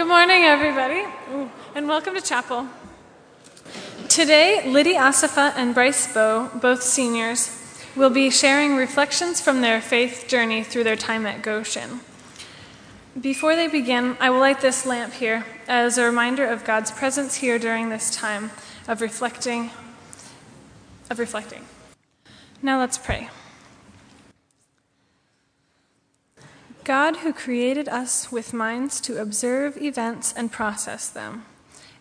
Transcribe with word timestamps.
Good 0.00 0.08
morning, 0.08 0.44
everybody, 0.44 1.04
and 1.74 1.86
welcome 1.86 2.14
to 2.14 2.22
chapel. 2.22 2.66
Today, 4.08 4.62
Lydie 4.64 4.94
Assefa 4.94 5.52
and 5.56 5.74
Bryce 5.74 6.10
Bow, 6.14 6.48
both 6.54 6.82
seniors, 6.82 7.54
will 7.94 8.08
be 8.08 8.30
sharing 8.30 8.76
reflections 8.76 9.42
from 9.42 9.60
their 9.60 9.82
faith 9.82 10.24
journey 10.26 10.64
through 10.64 10.84
their 10.84 10.96
time 10.96 11.26
at 11.26 11.42
Goshen. 11.42 12.00
Before 13.20 13.54
they 13.54 13.68
begin, 13.68 14.16
I 14.20 14.30
will 14.30 14.40
light 14.40 14.62
this 14.62 14.86
lamp 14.86 15.12
here 15.12 15.44
as 15.68 15.98
a 15.98 16.06
reminder 16.06 16.46
of 16.46 16.64
God's 16.64 16.90
presence 16.90 17.34
here 17.34 17.58
during 17.58 17.90
this 17.90 18.16
time 18.16 18.52
of 18.88 19.02
reflecting 19.02 19.70
of 21.10 21.18
reflecting. 21.18 21.66
Now 22.62 22.78
let's 22.78 22.96
pray. 22.96 23.28
God, 26.90 27.18
who 27.18 27.32
created 27.32 27.88
us 27.88 28.32
with 28.32 28.52
minds 28.52 29.00
to 29.02 29.20
observe 29.20 29.80
events 29.80 30.34
and 30.36 30.50
process 30.50 31.08
them, 31.08 31.46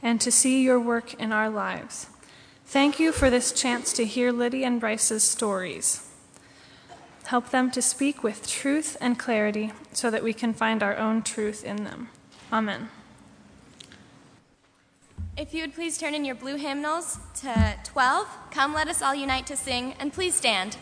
and 0.02 0.20
to 0.20 0.32
see 0.32 0.64
your 0.64 0.80
work 0.80 1.14
in 1.14 1.32
our 1.32 1.48
lives, 1.48 2.08
thank 2.66 3.00
you 3.00 3.12
for 3.12 3.30
this 3.30 3.52
chance 3.52 3.94
to 3.94 4.04
hear 4.04 4.32
Lydie 4.32 4.64
and 4.64 4.80
Bryce's 4.80 5.24
stories. 5.24 6.10
Help 7.26 7.52
them 7.52 7.70
to 7.70 7.84
speak 7.84 8.24
with 8.24 8.48
truth 8.48 8.98
and 9.00 9.20
clarity 9.20 9.74
so 9.94 10.10
that 10.10 10.24
we 10.24 10.34
can 10.34 10.56
find 10.56 10.82
our 10.82 10.98
own 10.98 11.22
truth 11.22 11.64
in 11.64 11.84
them. 11.84 12.10
Amen. 12.52 12.90
If 15.38 15.54
you 15.54 15.62
would 15.62 15.76
please 15.76 16.00
turn 16.00 16.16
in 16.16 16.26
your 16.26 16.34
blue 16.34 16.56
hymnals 16.56 17.20
to 17.42 17.76
12, 17.84 18.28
Come 18.50 18.74
Let 18.74 18.88
Us 18.88 19.04
All 19.04 19.14
Unite 19.14 19.46
to 19.46 19.56
Sing, 19.56 19.94
and 20.00 20.12
please 20.12 20.34
stand. 20.34 20.78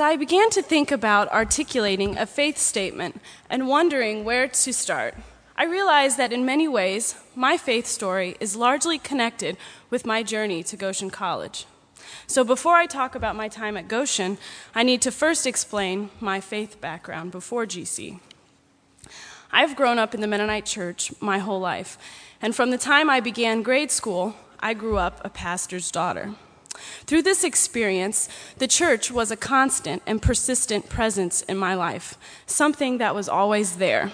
As 0.00 0.04
I 0.04 0.16
began 0.16 0.48
to 0.52 0.62
think 0.62 0.90
about 0.90 1.30
articulating 1.30 2.16
a 2.16 2.24
faith 2.24 2.56
statement 2.56 3.20
and 3.50 3.68
wondering 3.68 4.24
where 4.24 4.48
to 4.48 4.72
start, 4.72 5.14
I 5.56 5.66
realized 5.66 6.16
that 6.16 6.32
in 6.32 6.46
many 6.46 6.66
ways, 6.66 7.16
my 7.34 7.58
faith 7.58 7.86
story 7.86 8.34
is 8.40 8.56
largely 8.56 8.98
connected 8.98 9.58
with 9.90 10.06
my 10.06 10.22
journey 10.22 10.62
to 10.62 10.76
Goshen 10.78 11.10
College. 11.10 11.66
So 12.26 12.44
before 12.44 12.76
I 12.76 12.86
talk 12.86 13.14
about 13.14 13.36
my 13.36 13.48
time 13.48 13.76
at 13.76 13.88
Goshen, 13.88 14.38
I 14.74 14.84
need 14.84 15.02
to 15.02 15.10
first 15.10 15.46
explain 15.46 16.08
my 16.18 16.40
faith 16.40 16.80
background 16.80 17.30
before 17.30 17.66
GC. 17.66 18.20
I've 19.52 19.76
grown 19.76 19.98
up 19.98 20.14
in 20.14 20.22
the 20.22 20.26
Mennonite 20.26 20.64
church 20.64 21.12
my 21.20 21.40
whole 21.40 21.60
life, 21.60 21.98
and 22.40 22.56
from 22.56 22.70
the 22.70 22.78
time 22.78 23.10
I 23.10 23.20
began 23.20 23.62
grade 23.62 23.90
school, 23.90 24.34
I 24.60 24.72
grew 24.72 24.96
up 24.96 25.20
a 25.22 25.28
pastor's 25.28 25.90
daughter. 25.90 26.36
Through 27.06 27.22
this 27.22 27.44
experience, 27.44 28.28
the 28.58 28.68
church 28.68 29.10
was 29.10 29.30
a 29.30 29.36
constant 29.36 30.02
and 30.06 30.20
persistent 30.20 30.88
presence 30.88 31.42
in 31.42 31.56
my 31.56 31.74
life, 31.74 32.16
something 32.46 32.98
that 32.98 33.14
was 33.14 33.28
always 33.28 33.76
there, 33.76 34.12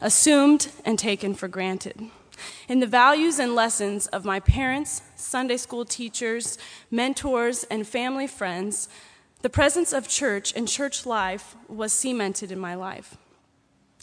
assumed 0.00 0.68
and 0.84 0.98
taken 0.98 1.34
for 1.34 1.48
granted. 1.48 2.10
In 2.68 2.80
the 2.80 2.86
values 2.86 3.38
and 3.38 3.54
lessons 3.54 4.06
of 4.08 4.24
my 4.24 4.40
parents, 4.40 5.02
Sunday 5.16 5.56
school 5.56 5.84
teachers, 5.84 6.58
mentors, 6.90 7.64
and 7.64 7.86
family 7.86 8.26
friends, 8.26 8.88
the 9.42 9.50
presence 9.50 9.92
of 9.92 10.08
church 10.08 10.52
and 10.56 10.66
church 10.66 11.04
life 11.04 11.54
was 11.68 11.92
cemented 11.92 12.50
in 12.50 12.58
my 12.58 12.74
life. 12.74 13.16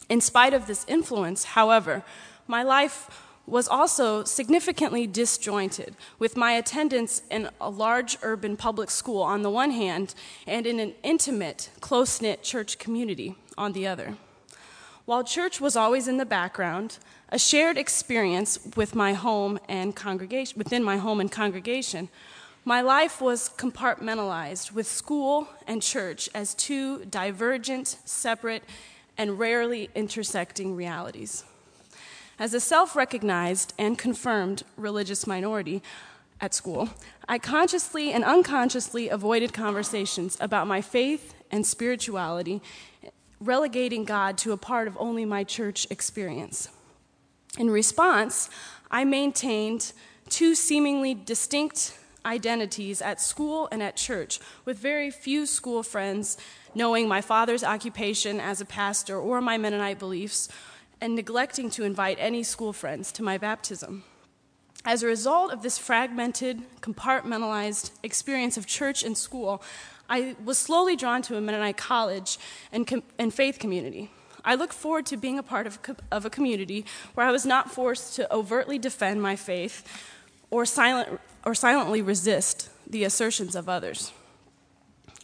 In 0.08 0.22
spite 0.22 0.54
of 0.54 0.68
this 0.68 0.86
influence, 0.88 1.44
however, 1.44 2.04
my 2.48 2.64
life 2.64 3.10
was 3.48 3.68
also 3.68 4.24
significantly 4.24 5.08
disjointed, 5.08 5.96
with 6.20 6.38
my 6.38 6.54
attendance 6.54 7.22
in 7.30 7.50
a 7.60 7.70
large 7.70 8.18
urban 8.22 8.56
public 8.56 8.90
school 8.90 9.22
on 9.22 9.42
the 9.42 9.50
one 9.50 9.72
hand 9.72 10.14
and 10.48 10.66
in 10.66 10.80
an 10.80 10.94
intimate, 11.04 11.70
close 11.82 12.22
knit 12.22 12.44
church 12.44 12.80
community 12.80 13.36
on 13.58 13.74
the 13.74 13.88
other. 13.88 14.16
While 15.06 15.24
church 15.24 15.60
was 15.60 15.76
always 15.76 16.08
in 16.08 16.18
the 16.18 16.26
background, 16.26 16.98
a 17.30 17.40
shared 17.40 17.78
experience 17.78 18.60
with 18.76 18.94
my 18.96 19.14
home 19.14 19.60
and 19.68 19.96
congregation, 19.96 20.58
within 20.58 20.84
my 20.84 20.98
home 20.98 21.20
and 21.20 21.32
congregation, 21.32 22.10
my 22.64 22.82
life 22.82 23.20
was 23.20 23.50
compartmentalized 23.50 24.72
with 24.72 24.86
school 24.86 25.48
and 25.68 25.82
church 25.82 26.30
as 26.36 26.54
two 26.54 27.04
divergent, 27.06 27.98
separate, 28.06 28.64
and 29.18 29.40
rarely 29.40 29.90
intersecting 29.96 30.76
realities. 30.76 31.44
As 32.42 32.56
a 32.56 32.60
self 32.60 32.96
recognized 32.96 33.72
and 33.78 34.00
confirmed 34.00 34.64
religious 34.76 35.28
minority 35.28 35.84
at 36.42 36.56
school, 36.56 36.90
I 37.30 37.38
consciously 37.38 38.12
and 38.12 38.24
unconsciously 38.24 39.10
avoided 39.10 39.54
conversations 39.54 40.40
about 40.42 40.66
my 40.66 40.82
faith 40.82 41.36
and 41.52 41.68
spirituality 41.68 42.60
relegating 43.40 44.06
God 44.06 44.40
to 44.40 44.54
a 44.54 44.58
part 44.58 44.88
of 44.88 44.98
only 45.00 45.24
my 45.24 45.44
church 45.44 45.86
experience. 45.92 46.68
In 47.60 47.70
response, 47.70 48.50
I 48.90 49.06
maintained 49.06 49.94
two 50.28 50.56
seemingly 50.56 51.14
distinct 51.14 51.96
identities 52.26 53.04
at 53.04 53.22
school 53.22 53.70
and 53.72 53.84
at 53.84 53.98
church, 53.98 54.40
with 54.66 54.80
very 54.80 55.12
few 55.12 55.46
school 55.46 55.84
friends 55.84 56.38
knowing 56.74 57.08
my 57.08 57.22
father's 57.22 57.64
occupation 57.64 58.40
as 58.40 58.60
a 58.62 58.66
pastor 58.66 59.20
or 59.20 59.42
my 59.42 59.60
Mennonite 59.60 60.00
beliefs, 60.00 60.50
and 61.02 61.16
neglecting 61.16 61.70
to 61.72 61.84
invite 61.84 62.18
any 62.20 62.44
school 62.44 62.72
friends 62.72 63.12
to 63.14 63.24
my 63.24 63.38
baptism. 63.38 64.04
As 64.86 65.04
a 65.04 65.08
result 65.08 65.52
of 65.52 65.62
this 65.62 65.78
fragmented, 65.78 66.62
compartmentalized 66.82 67.92
experience 68.04 68.56
of 68.58 68.66
church 68.66 69.04
and 69.04 69.18
school, 69.18 69.62
I 70.10 70.36
was 70.44 70.58
slowly 70.58 70.96
drawn 70.96 71.22
to 71.24 71.38
a 71.38 71.42
Mennonite 71.42 71.78
college 71.78 72.38
and, 72.72 72.88
com- 72.88 73.04
and 73.18 73.34
faith 73.34 73.60
community. 73.60 74.12
I 74.44 74.56
look 74.56 74.74
forward 74.74 75.06
to 75.08 75.18
being 75.18 75.38
a 75.38 75.44
part 75.44 75.68
of, 75.68 75.82
co- 75.84 75.96
of 76.12 76.26
a 76.26 76.30
community 76.30 76.86
where 77.14 77.26
I 77.26 77.32
was 77.32 77.46
not 77.46 77.72
forced 77.72 78.16
to 78.16 78.34
overtly 78.34 78.80
defend 78.80 79.22
my 79.22 79.36
faith 79.36 79.88
or, 80.50 80.66
silent, 80.66 81.20
or 81.46 81.54
silently 81.54 82.02
resist 82.02 82.70
the 82.88 83.04
assertions 83.04 83.56
of 83.56 83.70
others. 83.70 84.12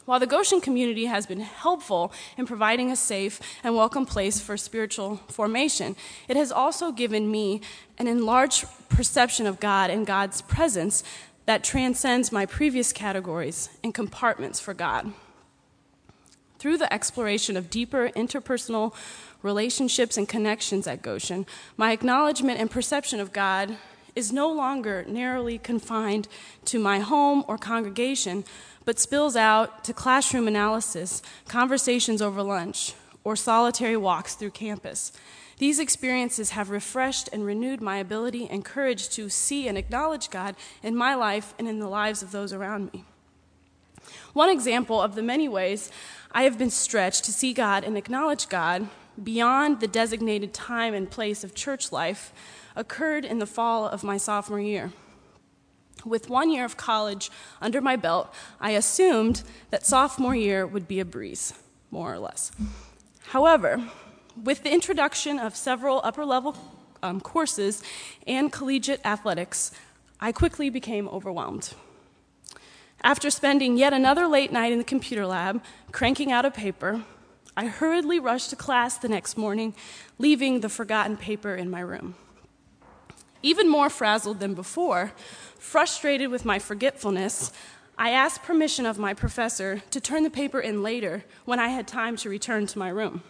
While 0.08 0.22
the 0.22 0.26
Goshen 0.26 0.62
community 0.62 1.08
has 1.08 1.26
been 1.26 1.42
helpful 1.42 2.14
in 2.38 2.46
providing 2.46 2.90
a 2.90 2.96
safe 2.96 3.42
and 3.62 3.76
welcome 3.76 4.06
place 4.06 4.40
for 4.40 4.56
spiritual 4.56 5.18
formation, 5.28 5.98
it 6.30 6.38
has 6.38 6.50
also 6.50 6.94
given 6.94 7.30
me 7.30 7.60
an 7.98 8.08
enlarged 8.08 8.68
perception 8.88 9.46
of 9.46 9.60
God 9.60 9.90
and 9.90 10.08
God's 10.08 10.42
presence 10.42 11.04
that 11.46 11.62
transcends 11.62 12.32
my 12.32 12.46
previous 12.46 12.94
categories 12.94 13.68
and 13.84 13.94
compartments 13.94 14.62
for 14.62 14.74
God. 14.74 15.12
Through 16.58 16.78
the 16.78 16.92
exploration 16.94 17.58
of 17.58 17.70
deeper 17.70 18.10
interpersonal 18.16 18.94
relationships 19.44 20.16
and 20.16 20.26
connections 20.26 20.88
at 20.88 21.02
Goshen, 21.02 21.46
my 21.76 21.92
acknowledgement 21.92 22.62
and 22.62 22.72
perception 22.72 23.20
of 23.20 23.34
God 23.34 23.76
is 24.18 24.34
no 24.34 24.52
longer 24.52 25.06
narrowly 25.08 25.60
confined 25.60 26.28
to 26.66 26.80
my 26.80 26.98
home 26.98 27.46
or 27.48 27.56
congregation, 27.56 28.44
but 28.84 28.98
spills 28.98 29.36
out 29.36 29.84
to 29.84 29.94
classroom 29.94 30.48
analysis, 30.48 31.22
conversations 31.48 32.20
over 32.20 32.42
lunch, 32.42 32.94
or 33.24 33.36
solitary 33.36 33.96
walks 33.96 34.34
through 34.34 34.50
campus. 34.50 35.12
These 35.60 35.78
experiences 35.78 36.50
have 36.52 36.72
refreshed 36.72 37.30
and 37.32 37.46
renewed 37.46 37.80
my 37.80 37.98
ability 37.98 38.50
and 38.50 38.66
courage 38.66 39.10
to 39.10 39.30
see 39.30 39.68
and 39.68 39.78
acknowledge 39.78 40.32
God 40.32 40.56
in 40.82 40.96
my 40.96 41.14
life 41.14 41.54
and 41.60 41.68
in 41.68 41.78
the 41.80 41.88
lives 41.88 42.24
of 42.24 42.32
those 42.32 42.52
around 42.52 42.92
me. 42.94 43.06
One 44.34 44.50
example 44.50 45.00
of 45.00 45.14
the 45.14 45.22
many 45.22 45.48
ways 45.48 45.92
I 46.32 46.44
have 46.44 46.58
been 46.58 46.72
stretched 46.72 47.24
to 47.26 47.32
see 47.32 47.54
God 47.54 47.84
and 47.84 47.96
acknowledge 47.96 48.50
God 48.50 48.88
beyond 49.22 49.80
the 49.80 49.88
designated 49.88 50.54
time 50.54 50.94
and 50.94 51.10
place 51.10 51.44
of 51.44 51.54
church 51.54 51.92
life 51.92 52.34
occurred 52.78 53.26
in 53.26 53.40
the 53.40 53.46
fall 53.46 53.86
of 53.86 54.04
my 54.04 54.16
sophomore 54.16 54.60
year. 54.60 54.94
With 56.06 56.30
one 56.30 56.52
year 56.52 56.64
of 56.64 56.78
college 56.78 57.30
under 57.60 57.82
my 57.82 57.96
belt, 57.96 58.34
I 58.62 58.72
assumed 58.72 59.44
that 59.72 59.86
sophomore 59.86 60.36
year 60.36 60.66
would 60.66 60.88
be 60.88 61.00
a 61.00 61.06
breeze, 61.06 61.54
more 61.92 62.14
or 62.14 62.20
less. 62.20 62.52
However, 63.30 63.84
with 64.42 64.64
the 64.64 64.72
introduction 64.72 65.40
of 65.40 65.56
several 65.56 66.00
upper 66.04 66.24
level 66.24 66.56
um, 67.02 67.20
courses 67.20 67.82
and 68.28 68.52
collegiate 68.52 69.02
athletics, 69.04 69.72
I 70.20 70.32
quickly 70.32 70.70
became 70.70 71.10
overwhelmed. 71.10 71.74
After 73.04 73.30
spending 73.30 73.78
yet 73.78 73.94
another 73.94 74.28
late 74.28 74.52
night 74.52 74.72
in 74.72 74.78
the 74.78 74.84
computer 74.84 75.26
lab, 75.26 75.64
cranking 75.92 76.32
out 76.32 76.46
a 76.46 76.52
paper, 76.52 77.04
I 77.56 77.66
hurriedly 77.66 78.20
rushed 78.20 78.52
to 78.52 78.56
class 78.56 78.98
the 78.98 79.10
next 79.10 79.36
morning, 79.36 79.74
leaving 80.20 80.62
the 80.62 80.70
forgotten 80.70 81.18
paper 81.18 81.56
in 81.56 81.70
my 81.70 81.80
room. 81.80 82.16
Even 83.44 83.70
more 83.70 83.90
frazzled 83.90 84.40
than 84.40 84.54
before, 84.54 85.14
frustrated 85.60 86.30
with 86.30 86.46
my 86.46 86.60
forgetfulness, 86.60 87.52
I 87.98 88.12
asked 88.12 88.44
permission 88.44 88.86
of 88.86 89.00
my 89.00 89.14
professor 89.14 89.82
to 89.92 90.00
turn 90.00 90.24
the 90.24 90.30
paper 90.30 90.60
in 90.60 90.84
later 90.84 91.24
when 91.46 91.60
I 91.60 91.70
had 91.70 91.88
time 91.88 92.16
to 92.18 92.30
return 92.30 92.68
to 92.68 92.80
my 92.80 92.90
room. 92.90 93.24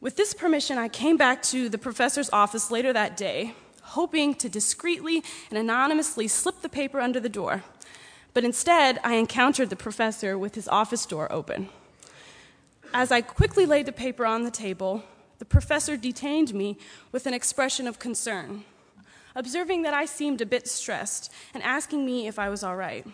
With 0.00 0.16
this 0.16 0.34
permission, 0.34 0.78
I 0.78 0.88
came 0.88 1.16
back 1.16 1.42
to 1.44 1.68
the 1.68 1.78
professor's 1.78 2.30
office 2.30 2.70
later 2.70 2.92
that 2.92 3.16
day, 3.16 3.54
hoping 3.82 4.34
to 4.34 4.48
discreetly 4.48 5.24
and 5.50 5.58
anonymously 5.58 6.28
slip 6.28 6.60
the 6.60 6.68
paper 6.68 7.00
under 7.00 7.18
the 7.20 7.28
door. 7.28 7.64
But 8.34 8.44
instead, 8.44 9.00
I 9.02 9.14
encountered 9.14 9.70
the 9.70 9.76
professor 9.76 10.36
with 10.36 10.56
his 10.56 10.68
office 10.68 11.06
door 11.06 11.30
open. 11.32 11.70
As 12.92 13.10
I 13.10 13.20
quickly 13.20 13.66
laid 13.66 13.86
the 13.86 13.92
paper 13.92 14.26
on 14.26 14.44
the 14.44 14.50
table, 14.50 15.04
the 15.38 15.44
professor 15.44 15.96
detained 15.96 16.54
me 16.54 16.78
with 17.12 17.26
an 17.26 17.34
expression 17.34 17.86
of 17.86 17.98
concern 17.98 18.64
observing 19.34 19.82
that 19.82 19.94
I 19.94 20.06
seemed 20.06 20.40
a 20.40 20.46
bit 20.46 20.68
stressed 20.68 21.32
and 21.52 21.62
asking 21.62 22.06
me 22.06 22.26
if 22.26 22.38
I 22.38 22.48
was 22.48 22.62
all 22.62 22.76
right. 22.76 23.06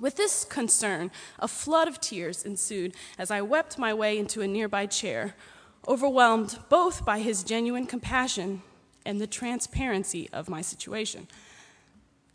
With 0.00 0.16
this 0.16 0.44
concern, 0.44 1.10
a 1.38 1.48
flood 1.48 1.88
of 1.88 2.00
tears 2.00 2.44
ensued 2.44 2.94
as 3.18 3.30
I 3.30 3.40
wept 3.40 3.78
my 3.78 3.94
way 3.94 4.18
into 4.18 4.42
a 4.42 4.48
nearby 4.48 4.86
chair, 4.86 5.34
overwhelmed 5.88 6.58
both 6.68 7.04
by 7.04 7.20
his 7.20 7.44
genuine 7.44 7.86
compassion 7.86 8.62
and 9.06 9.20
the 9.20 9.26
transparency 9.26 10.28
of 10.32 10.50
my 10.50 10.60
situation. 10.60 11.28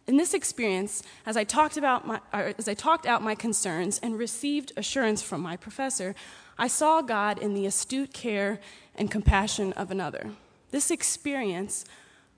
In 0.08 0.18
this 0.18 0.34
experience, 0.34 1.04
as 1.26 1.38
I 1.38 1.44
talked, 1.44 1.78
about 1.78 2.08
my, 2.08 2.20
as 2.34 2.68
I 2.68 2.74
talked 2.74 3.06
out 3.06 3.22
my 3.22 3.36
concerns 3.36 4.00
and 4.02 4.18
received 4.18 4.72
assurance 4.76 5.22
from 5.22 5.42
my 5.42 5.56
professor, 5.56 6.16
I 6.62 6.68
saw 6.68 7.02
God 7.02 7.40
in 7.40 7.56
the 7.56 7.66
astute 7.66 8.14
care 8.14 8.60
and 8.94 9.10
compassion 9.10 9.74
of 9.74 9.90
another. 9.90 10.30
This 10.70 10.92
experience 10.92 11.86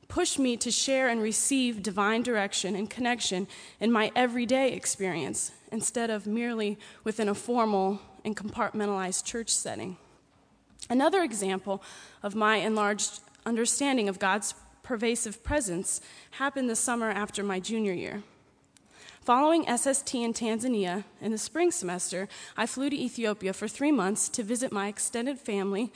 pushed 0.07 0.39
me 0.39 0.55
to 0.55 0.71
share 0.71 1.09
and 1.09 1.21
receive 1.21 1.83
divine 1.83 2.23
direction 2.23 2.73
and 2.73 2.89
connection 2.89 3.49
in 3.81 3.91
my 3.91 4.13
everyday 4.15 4.71
experience 4.71 5.51
instead 5.73 6.09
of 6.09 6.25
merely 6.25 6.79
within 7.03 7.27
a 7.27 7.35
formal 7.35 7.99
and 8.23 8.37
compartmentalized 8.37 9.25
church 9.25 9.49
setting. 9.49 9.97
Another 10.89 11.21
example 11.21 11.83
of 12.21 12.33
my 12.33 12.55
enlarged 12.55 13.19
understanding 13.45 14.07
of 14.07 14.19
God's 14.19 14.53
pervasive 14.83 15.43
presence 15.43 15.99
happened 16.31 16.69
the 16.69 16.77
summer 16.77 17.09
after 17.09 17.43
my 17.43 17.59
junior 17.59 17.91
year. 17.91 18.23
Following 19.23 19.63
SST 19.63 20.15
in 20.15 20.33
Tanzania 20.33 21.05
in 21.21 21.31
the 21.31 21.37
spring 21.37 21.71
semester, 21.71 22.27
I 22.57 22.65
flew 22.65 22.89
to 22.89 22.99
Ethiopia 22.99 23.53
for 23.53 23.69
three 23.69 23.91
months 23.91 24.27
to 24.27 24.43
visit 24.43 24.73
my 24.73 24.89
extended 24.89 25.39
family, 25.39 25.93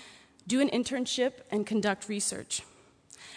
do 0.47 0.61
an 0.61 0.69
internship, 0.69 1.41
and 1.51 1.67
conduct 1.67 2.07
research. 2.07 2.61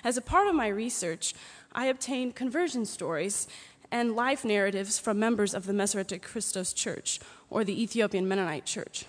As 0.05 0.17
a 0.17 0.23
part 0.23 0.47
of 0.47 0.55
my 0.55 0.69
research, 0.69 1.35
I 1.73 1.87
obtained 1.87 2.37
conversion 2.37 2.87
stories 2.87 3.49
and 3.91 4.15
life 4.15 4.45
narratives 4.45 5.01
from 5.01 5.19
members 5.19 5.55
of 5.55 5.67
the 5.67 5.73
Meserete 5.73 6.21
Kristos 6.21 6.73
Church, 6.73 7.19
or 7.51 7.65
the 7.65 7.83
Ethiopian 7.83 8.29
Mennonite 8.29 8.67
Church. 8.67 9.07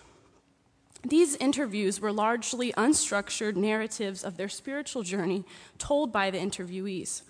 These 1.04 1.36
interviews 1.36 2.02
were 2.02 2.12
largely 2.12 2.74
unstructured 2.74 3.56
narratives 3.56 4.24
of 4.24 4.38
their 4.38 4.50
spiritual 4.50 5.04
journey 5.04 5.44
told 5.78 6.12
by 6.12 6.32
the 6.32 6.40
interviewees. 6.40 7.22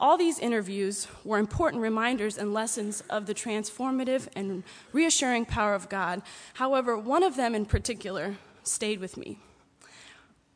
All 0.00 0.16
these 0.16 0.38
interviews 0.38 1.06
were 1.24 1.38
important 1.38 1.82
reminders 1.82 2.36
and 2.36 2.52
lessons 2.52 3.02
of 3.08 3.26
the 3.26 3.34
transformative 3.34 4.28
and 4.34 4.64
reassuring 4.92 5.46
power 5.46 5.74
of 5.74 5.88
God. 5.88 6.22
However, 6.54 6.98
one 6.98 7.22
of 7.22 7.36
them 7.36 7.54
in 7.54 7.64
particular 7.64 8.36
stayed 8.64 8.98
with 8.98 9.16
me. 9.16 9.38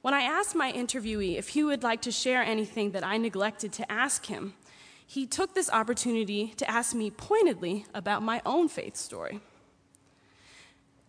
When 0.03 0.15
I 0.15 0.23
asked 0.23 0.55
my 0.55 0.73
interviewee 0.73 1.37
if 1.37 1.51
he 1.51 1.63
would 1.63 1.83
like 1.83 2.03
to 2.03 2.13
share 2.13 2.43
anything 2.43 2.91
that 2.93 3.05
I 3.05 3.17
neglected 3.17 3.73
to 3.75 3.91
ask 3.91 4.27
him, 4.27 4.55
he 5.07 5.27
took 5.27 5.55
this 5.55 5.71
opportunity 5.71 6.49
to 6.57 6.69
ask 6.69 6.95
me 6.95 7.11
pointedly 7.11 7.87
about 7.95 8.23
my 8.23 8.43
own 8.45 8.69
faith 8.69 8.97
story. 8.97 9.41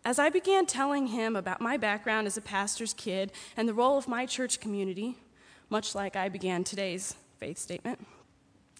As 0.05 0.17
I 0.17 0.29
began 0.29 0.65
telling 0.65 1.07
him 1.07 1.35
about 1.35 1.61
my 1.61 1.77
background 1.77 2.25
as 2.25 2.37
a 2.37 2.41
pastor's 2.41 2.93
kid 2.93 3.31
and 3.57 3.67
the 3.67 3.73
role 3.73 3.97
of 3.97 4.07
my 4.07 4.25
church 4.25 4.59
community, 4.59 5.17
much 5.69 5.93
like 5.93 6.15
I 6.15 6.29
began 6.29 6.63
today's 6.63 7.15
faith 7.37 7.57
statement, 7.57 8.05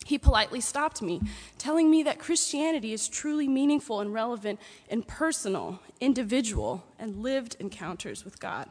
he 0.06 0.18
politely 0.18 0.62
stopped 0.62 1.02
me, 1.02 1.22
telling 1.58 1.92
me 1.92 2.04
that 2.04 2.20
Christianity 2.20 2.94
is 2.94 3.08
truly 3.08 3.48
meaningful 3.48 4.00
and 4.00 4.14
relevant 4.14 4.60
in 4.90 5.04
personal, 5.04 5.80
individual, 6.00 6.84
and 6.98 7.18
lived 7.18 7.56
encounters 7.60 8.24
with 8.24 8.40
God. 8.40 8.70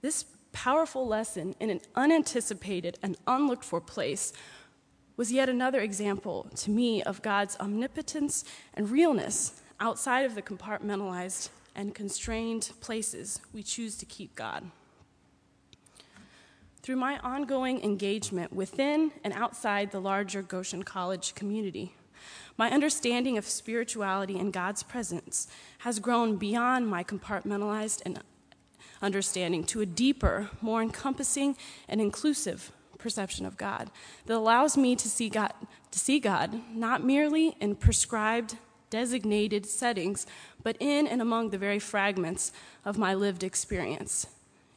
This 0.00 0.24
powerful 0.52 1.06
lesson 1.06 1.54
in 1.60 1.70
an 1.70 1.80
unanticipated 1.94 2.98
and 3.02 3.16
unlooked 3.26 3.64
for 3.64 3.80
place 3.80 4.32
was 5.16 5.32
yet 5.32 5.48
another 5.48 5.80
example 5.80 6.48
to 6.56 6.70
me 6.70 7.02
of 7.02 7.22
God's 7.22 7.56
omnipotence 7.60 8.44
and 8.74 8.90
realness 8.90 9.60
outside 9.80 10.24
of 10.24 10.34
the 10.34 10.42
compartmentalized 10.42 11.50
and 11.74 11.94
constrained 11.94 12.70
places 12.80 13.40
we 13.52 13.62
choose 13.62 13.96
to 13.96 14.06
keep 14.06 14.34
God. 14.34 14.70
Through 16.84 16.96
my 16.96 17.18
ongoing 17.20 17.82
engagement 17.82 18.52
within 18.52 19.12
and 19.24 19.32
outside 19.32 19.90
the 19.90 20.02
larger 20.02 20.42
Goshen 20.42 20.82
College 20.82 21.34
community, 21.34 21.94
My 22.58 22.70
understanding 22.70 23.38
of 23.38 23.46
spirituality 23.46 24.38
and 24.38 24.52
God's 24.52 24.82
presence 24.82 25.48
has 25.78 25.98
grown 25.98 26.36
beyond 26.36 26.86
my 26.86 27.02
compartmentalized 27.02 28.02
and 28.04 28.20
understanding 29.00 29.64
to 29.64 29.80
a 29.80 29.86
deeper, 29.86 30.50
more 30.60 30.82
encompassing 30.82 31.56
and 31.88 32.02
inclusive 32.02 32.70
perception 32.98 33.46
of 33.46 33.56
God 33.56 33.90
that 34.26 34.36
allows 34.36 34.76
me 34.76 34.94
to 34.94 35.08
see 35.08 35.30
God, 35.30 35.54
to 35.90 35.98
see 35.98 36.20
God 36.20 36.60
not 36.74 37.02
merely 37.02 37.56
in 37.62 37.76
prescribed, 37.76 38.58
designated 38.90 39.64
settings, 39.64 40.26
but 40.62 40.76
in 40.80 41.06
and 41.06 41.22
among 41.22 41.48
the 41.48 41.56
very 41.56 41.78
fragments 41.78 42.52
of 42.84 42.98
my 42.98 43.14
lived 43.14 43.42
experience, 43.42 44.26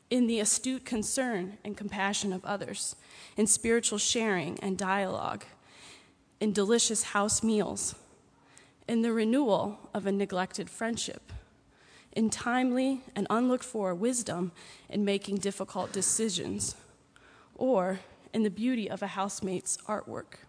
in 0.10 0.28
the 0.28 0.40
astute 0.40 0.86
concern 0.86 1.58
and 1.64 1.76
compassion 1.76 2.32
of 2.32 2.46
others, 2.46 2.96
in 3.36 3.48
spiritual 3.48 3.98
sharing 3.98 4.60
and 4.60 4.78
dialogue, 4.78 5.44
in 6.40 6.54
delicious 6.54 7.04
house 7.04 7.44
meals, 7.44 7.96
in 8.88 9.02
the 9.02 9.12
renewal 9.12 9.90
of 9.94 10.06
a 10.06 10.12
neglected 10.12 10.70
friendship 10.70 11.32
in 12.18 12.32
timely 12.32 13.00
and 13.16 13.28
unlooked 13.30 13.64
for 13.64 13.94
wisdom 13.94 14.52
in 14.90 15.06
making 15.06 15.36
difficult 15.38 15.92
decisions, 15.94 16.76
or 17.56 18.00
in 18.34 18.42
the 18.42 18.50
beauty 18.50 18.90
of 18.90 19.04
a 19.04 19.08
housemate's 19.08 19.78
artwork. 19.88 20.40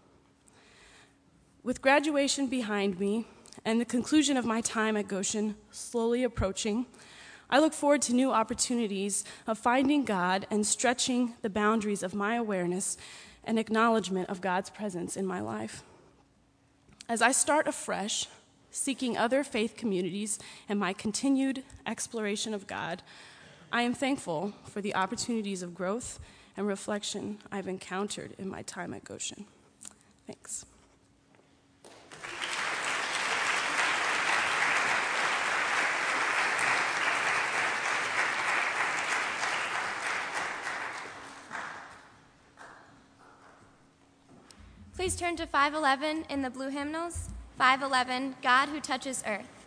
With 1.61 1.79
graduation 1.79 2.47
behind 2.47 2.99
me 2.99 3.27
and 3.63 3.79
the 3.79 3.85
conclusion 3.85 4.35
of 4.35 4.45
my 4.45 4.61
time 4.61 4.97
at 4.97 5.07
Goshen 5.07 5.55
slowly 5.69 6.23
approaching, 6.23 6.87
I 7.49 7.59
look 7.59 7.73
forward 7.73 8.01
to 8.03 8.13
new 8.13 8.31
opportunities 8.31 9.23
of 9.47 9.57
finding 9.57 10.05
God 10.05 10.45
and 10.51 10.65
stretching 10.65 11.33
the 11.41 11.49
boundaries 11.49 12.03
of 12.03 12.13
my 12.13 12.35
awareness 12.35 12.97
and 13.43 13.57
acknowledgement 13.57 14.29
of 14.29 14.41
God's 14.41 14.69
presence 14.69 15.17
in 15.17 15.25
my 15.25 15.39
life. 15.39 15.83
As 17.07 17.21
I 17.21 17.31
start 17.31 17.67
afresh, 17.67 18.27
seeking 18.69 19.17
other 19.17 19.43
faith 19.43 19.75
communities, 19.75 20.37
and 20.67 20.79
my 20.79 20.93
continued 20.93 21.63
exploration 21.87 22.53
of 22.53 22.67
God, 22.67 23.01
I 23.71 23.81
am 23.81 23.95
thankful 23.95 24.53
for 24.65 24.81
the 24.81 24.93
opportunities 24.93 25.63
of 25.63 25.73
growth 25.73 26.19
and 26.55 26.67
reflection 26.67 27.39
I've 27.51 27.67
encountered 27.67 28.35
in 28.37 28.47
my 28.47 28.61
time 28.61 28.93
at 28.93 29.03
Goshen. 29.03 29.45
Thanks. 30.27 30.65
Please 45.09 45.19
turn 45.19 45.35
to 45.37 45.47
511 45.47 46.25
in 46.29 46.43
the 46.43 46.51
blue 46.51 46.69
hymnals. 46.69 47.29
511 47.57 48.35
God 48.43 48.69
who 48.69 48.79
touches 48.79 49.23
earth. 49.25 49.58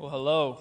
Well, 0.00 0.08
hello. 0.08 0.58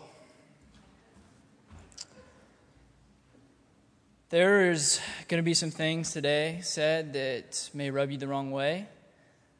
There's 4.27 4.99
going 5.29 5.37
to 5.41 5.45
be 5.45 5.53
some 5.53 5.71
things 5.71 6.11
today 6.11 6.59
said 6.61 7.13
that 7.13 7.69
may 7.73 7.89
rub 7.89 8.11
you 8.11 8.17
the 8.17 8.27
wrong 8.27 8.51
way. 8.51 8.89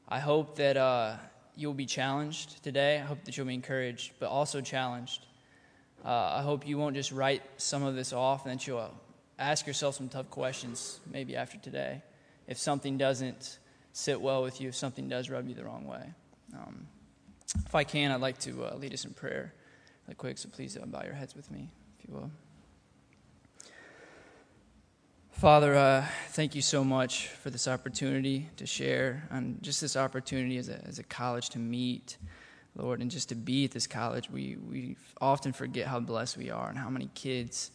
I 0.10 0.20
hope 0.20 0.58
that 0.58 0.76
uh, 0.76 1.16
you'll 1.56 1.74
be 1.74 1.86
challenged 1.86 2.62
today. 2.62 2.98
I 2.98 3.04
hope 3.04 3.24
that 3.24 3.38
you'll 3.38 3.46
be 3.46 3.54
encouraged, 3.54 4.12
but 4.20 4.28
also 4.28 4.60
challenged. 4.60 5.26
Uh, 6.04 6.10
I 6.10 6.42
hope 6.42 6.68
you 6.68 6.78
won't 6.78 6.98
just 6.98 7.14
write 7.14 7.42
some 7.56 7.82
of 7.82 7.96
this 7.96 8.12
off 8.12 8.46
and 8.46 8.60
that 8.60 8.68
you'll 8.68 8.94
ask 9.40 9.66
yourself 9.66 9.96
some 9.96 10.10
tough 10.10 10.30
questions 10.30 11.00
maybe 11.10 11.38
after 11.38 11.58
today. 11.58 12.02
If 12.48 12.58
something 12.58 12.98
doesn't 12.98 13.60
sit 13.94 14.20
well 14.20 14.44
with 14.44 14.60
you, 14.60 14.68
if 14.68 14.76
something 14.76 15.08
does 15.08 15.30
rub 15.30 15.48
you 15.48 15.56
the 15.56 15.64
wrong 15.64 15.88
way. 15.88 16.04
Um, 16.54 16.86
if 17.66 17.74
I 17.74 17.86
can, 17.86 18.12
I'd 18.12 18.20
like 18.20 18.40
to 18.40 18.66
uh, 18.66 18.76
lead 18.76 18.94
us 18.94 19.06
in 19.06 19.14
prayer 19.14 19.54
quick, 20.14 20.38
so 20.38 20.50
please 20.50 20.78
bow 20.78 21.04
your 21.04 21.14
heads 21.14 21.36
with 21.36 21.50
me, 21.52 21.70
if 21.98 22.08
you 22.08 22.14
will. 22.14 22.32
Father, 25.32 25.74
uh, 25.76 26.06
thank 26.32 26.54
you 26.54 26.62
so 26.62 26.84
much 26.84 27.28
for 27.28 27.50
this 27.50 27.66
opportunity 27.66 28.50
to 28.58 28.66
share 28.66 29.28
and 29.32 29.62
just 29.64 29.80
this 29.80 29.96
opportunity 29.96 30.58
as 30.58 30.68
a, 30.68 30.84
as 30.86 31.00
a 31.00 31.04
college 31.04 31.50
to 31.52 31.60
meet, 31.60 32.18
Lord, 32.76 33.00
and 33.00 33.10
just 33.10 33.30
to 33.30 33.36
be 33.36 33.64
at 33.64 33.72
this 33.72 33.88
college. 33.88 34.30
We, 34.30 34.58
we 34.58 34.98
often 35.22 35.54
forget 35.54 35.88
how 35.88 36.02
blessed 36.02 36.36
we 36.36 36.50
are 36.50 36.68
and 36.68 36.78
how 36.78 36.90
many 36.90 37.10
kids 37.16 37.72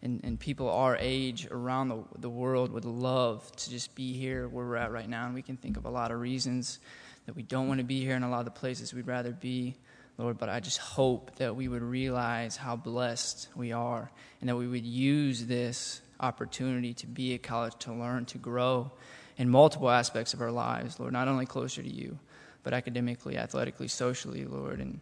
and, 0.00 0.20
and 0.22 0.38
people 0.38 0.70
our 0.70 0.96
age 1.00 1.48
around 1.50 1.88
the, 1.88 2.04
the 2.20 2.30
world 2.30 2.70
would 2.70 2.84
love 2.84 3.50
to 3.56 3.70
just 3.70 3.96
be 3.96 4.12
here 4.12 4.46
where 4.46 4.64
we're 4.64 4.76
at 4.76 4.92
right 4.92 5.08
now. 5.08 5.26
And 5.26 5.34
we 5.34 5.42
can 5.42 5.56
think 5.56 5.76
of 5.76 5.86
a 5.86 5.90
lot 5.90 6.12
of 6.12 6.20
reasons 6.20 6.78
that 7.26 7.34
we 7.34 7.42
don't 7.42 7.66
want 7.66 7.78
to 7.78 7.84
be 7.84 8.00
here 8.00 8.14
in 8.14 8.22
a 8.22 8.30
lot 8.30 8.38
of 8.38 8.44
the 8.44 8.52
places 8.52 8.94
we'd 8.94 9.08
rather 9.08 9.32
be. 9.32 9.74
Lord, 10.18 10.36
but 10.36 10.48
I 10.48 10.58
just 10.58 10.78
hope 10.78 11.36
that 11.36 11.54
we 11.54 11.68
would 11.68 11.82
realize 11.82 12.56
how 12.56 12.74
blessed 12.74 13.48
we 13.54 13.70
are 13.72 14.10
and 14.40 14.48
that 14.50 14.56
we 14.56 14.66
would 14.66 14.84
use 14.84 15.46
this 15.46 16.02
opportunity 16.18 16.92
to 16.94 17.06
be 17.06 17.34
at 17.34 17.44
college, 17.44 17.74
to 17.80 17.92
learn, 17.92 18.24
to 18.26 18.38
grow 18.38 18.90
in 19.36 19.48
multiple 19.48 19.88
aspects 19.88 20.34
of 20.34 20.40
our 20.40 20.50
lives, 20.50 20.98
Lord, 20.98 21.12
not 21.12 21.28
only 21.28 21.46
closer 21.46 21.82
to 21.82 21.88
you, 21.88 22.18
but 22.64 22.74
academically, 22.74 23.38
athletically, 23.38 23.86
socially, 23.86 24.44
Lord. 24.44 24.80
And 24.80 24.98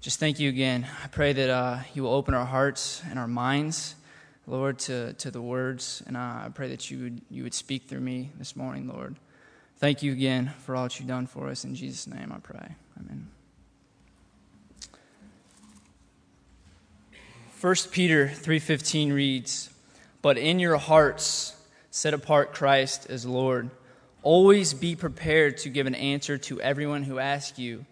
just 0.00 0.18
thank 0.18 0.40
you 0.40 0.48
again. 0.48 0.88
I 1.04 1.08
pray 1.08 1.34
that 1.34 1.50
uh, 1.50 1.80
you 1.92 2.02
will 2.02 2.14
open 2.14 2.32
our 2.32 2.46
hearts 2.46 3.02
and 3.10 3.18
our 3.18 3.28
minds, 3.28 3.94
Lord, 4.46 4.78
to, 4.80 5.12
to 5.12 5.30
the 5.30 5.42
words. 5.42 6.02
And 6.06 6.16
uh, 6.16 6.20
I 6.20 6.50
pray 6.54 6.70
that 6.70 6.90
you 6.90 7.02
would, 7.02 7.20
you 7.28 7.42
would 7.42 7.54
speak 7.54 7.84
through 7.84 8.00
me 8.00 8.32
this 8.38 8.56
morning, 8.56 8.88
Lord. 8.88 9.16
Thank 9.76 10.02
you 10.02 10.12
again 10.12 10.52
for 10.64 10.74
all 10.74 10.84
that 10.84 10.98
you've 10.98 11.08
done 11.08 11.26
for 11.26 11.48
us. 11.48 11.64
In 11.64 11.74
Jesus' 11.74 12.06
name 12.06 12.32
I 12.34 12.38
pray. 12.38 12.74
Amen. 12.98 13.28
1 17.60 17.90
Peter 17.90 18.28
3:15 18.28 19.12
reads, 19.12 19.70
"But 20.22 20.38
in 20.38 20.60
your 20.60 20.76
hearts 20.76 21.56
set 21.90 22.14
apart 22.14 22.54
Christ 22.54 23.06
as 23.10 23.26
Lord. 23.26 23.70
Always 24.22 24.74
be 24.74 24.94
prepared 24.94 25.58
to 25.58 25.68
give 25.68 25.88
an 25.88 25.96
answer 25.96 26.38
to 26.38 26.60
everyone 26.60 27.02
who 27.02 27.18
asks 27.18 27.58
you 27.58 27.84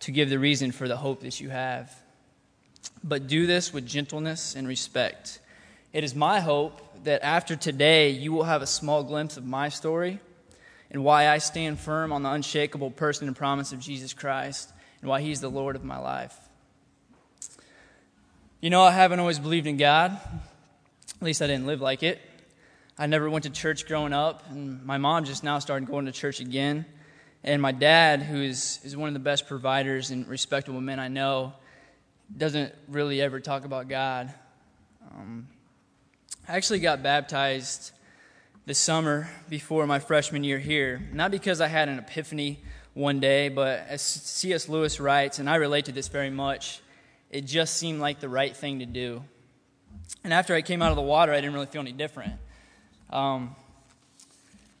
to 0.00 0.10
give 0.10 0.28
the 0.28 0.40
reason 0.40 0.72
for 0.72 0.88
the 0.88 0.96
hope 0.96 1.20
that 1.20 1.38
you 1.38 1.50
have. 1.50 1.94
But 3.04 3.28
do 3.28 3.46
this 3.46 3.72
with 3.72 3.86
gentleness 3.86 4.56
and 4.56 4.66
respect. 4.66 5.38
It 5.92 6.02
is 6.02 6.16
my 6.16 6.40
hope 6.40 7.04
that 7.04 7.22
after 7.22 7.54
today 7.54 8.10
you 8.10 8.32
will 8.32 8.44
have 8.44 8.60
a 8.62 8.66
small 8.66 9.04
glimpse 9.04 9.36
of 9.36 9.46
my 9.46 9.68
story 9.68 10.18
and 10.90 11.04
why 11.04 11.28
I 11.28 11.38
stand 11.38 11.78
firm 11.78 12.12
on 12.12 12.24
the 12.24 12.32
unshakable 12.32 12.90
person 12.90 13.28
and 13.28 13.36
promise 13.36 13.70
of 13.72 13.78
Jesus 13.78 14.14
Christ 14.14 14.72
and 15.00 15.08
why 15.08 15.20
he's 15.20 15.40
the 15.40 15.48
Lord 15.48 15.76
of 15.76 15.84
my 15.84 15.98
life." 15.98 16.41
You 18.62 18.70
know, 18.70 18.82
I 18.82 18.92
haven't 18.92 19.18
always 19.18 19.40
believed 19.40 19.66
in 19.66 19.76
God. 19.76 20.12
At 20.12 21.20
least 21.20 21.42
I 21.42 21.48
didn't 21.48 21.66
live 21.66 21.80
like 21.80 22.04
it. 22.04 22.20
I 22.96 23.06
never 23.06 23.28
went 23.28 23.42
to 23.42 23.50
church 23.50 23.88
growing 23.88 24.12
up, 24.12 24.44
and 24.50 24.84
my 24.84 24.98
mom 24.98 25.24
just 25.24 25.42
now 25.42 25.58
started 25.58 25.88
going 25.88 26.06
to 26.06 26.12
church 26.12 26.38
again. 26.38 26.86
And 27.42 27.60
my 27.60 27.72
dad, 27.72 28.22
who 28.22 28.40
is, 28.40 28.78
is 28.84 28.96
one 28.96 29.08
of 29.08 29.14
the 29.14 29.18
best 29.18 29.48
providers 29.48 30.12
and 30.12 30.28
respectable 30.28 30.80
men 30.80 31.00
I 31.00 31.08
know, 31.08 31.54
doesn't 32.36 32.72
really 32.86 33.20
ever 33.20 33.40
talk 33.40 33.64
about 33.64 33.88
God. 33.88 34.32
Um, 35.10 35.48
I 36.48 36.54
actually 36.56 36.78
got 36.78 37.02
baptized 37.02 37.90
this 38.64 38.78
summer 38.78 39.28
before 39.48 39.88
my 39.88 39.98
freshman 39.98 40.44
year 40.44 40.60
here, 40.60 41.02
not 41.12 41.32
because 41.32 41.60
I 41.60 41.66
had 41.66 41.88
an 41.88 41.98
epiphany 41.98 42.60
one 42.94 43.18
day, 43.18 43.48
but 43.48 43.84
as 43.88 44.02
C.S. 44.02 44.68
Lewis 44.68 45.00
writes, 45.00 45.40
and 45.40 45.50
I 45.50 45.56
relate 45.56 45.86
to 45.86 45.92
this 45.92 46.06
very 46.06 46.30
much 46.30 46.80
it 47.32 47.46
just 47.46 47.78
seemed 47.78 48.00
like 48.00 48.20
the 48.20 48.28
right 48.28 48.54
thing 48.54 48.80
to 48.80 48.86
do. 48.86 49.24
And 50.22 50.32
after 50.32 50.54
I 50.54 50.60
came 50.62 50.82
out 50.82 50.90
of 50.90 50.96
the 50.96 51.02
water, 51.02 51.32
I 51.32 51.36
didn't 51.36 51.54
really 51.54 51.66
feel 51.66 51.80
any 51.80 51.92
different. 51.92 52.34
Um, 53.10 53.56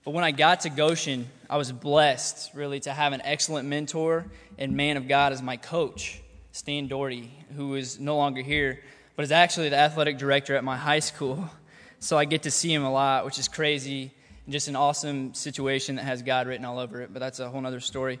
but 0.04 0.12
when 0.12 0.22
I 0.22 0.32
got 0.32 0.60
to 0.60 0.70
Goshen, 0.70 1.26
I 1.48 1.56
was 1.56 1.72
blessed, 1.72 2.54
really, 2.54 2.80
to 2.80 2.92
have 2.92 3.12
an 3.12 3.22
excellent 3.24 3.68
mentor 3.68 4.26
and 4.58 4.76
man 4.76 4.96
of 4.96 5.08
God 5.08 5.32
as 5.32 5.40
my 5.40 5.56
coach, 5.56 6.20
Stan 6.52 6.88
Doherty, 6.88 7.32
who 7.56 7.74
is 7.74 7.98
no 7.98 8.16
longer 8.16 8.42
here, 8.42 8.80
but 9.16 9.22
is 9.22 9.32
actually 9.32 9.70
the 9.70 9.76
athletic 9.76 10.18
director 10.18 10.54
at 10.54 10.62
my 10.62 10.76
high 10.76 11.00
school. 11.00 11.48
So 12.00 12.18
I 12.18 12.24
get 12.24 12.42
to 12.42 12.50
see 12.50 12.74
him 12.74 12.82
a 12.82 12.90
lot, 12.90 13.24
which 13.24 13.38
is 13.38 13.46
crazy 13.46 14.10
and 14.44 14.52
just 14.52 14.66
an 14.66 14.74
awesome 14.74 15.34
situation 15.34 15.94
that 15.94 16.02
has 16.02 16.20
God 16.20 16.48
written 16.48 16.64
all 16.64 16.80
over 16.80 17.00
it. 17.00 17.12
But 17.12 17.20
that's 17.20 17.38
a 17.38 17.48
whole 17.48 17.64
other 17.64 17.78
story. 17.78 18.18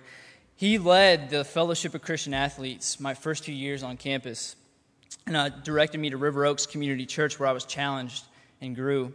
He 0.62 0.78
led 0.78 1.30
the 1.30 1.44
Fellowship 1.44 1.92
of 1.92 2.02
Christian 2.02 2.32
Athletes 2.32 3.00
my 3.00 3.14
first 3.14 3.42
two 3.42 3.52
years 3.52 3.82
on 3.82 3.96
campus 3.96 4.54
and 5.26 5.36
uh, 5.36 5.48
directed 5.48 5.98
me 5.98 6.10
to 6.10 6.16
River 6.16 6.46
Oaks 6.46 6.66
Community 6.66 7.04
Church 7.04 7.40
where 7.40 7.48
I 7.48 7.52
was 7.52 7.64
challenged 7.64 8.22
and 8.60 8.76
grew. 8.76 9.12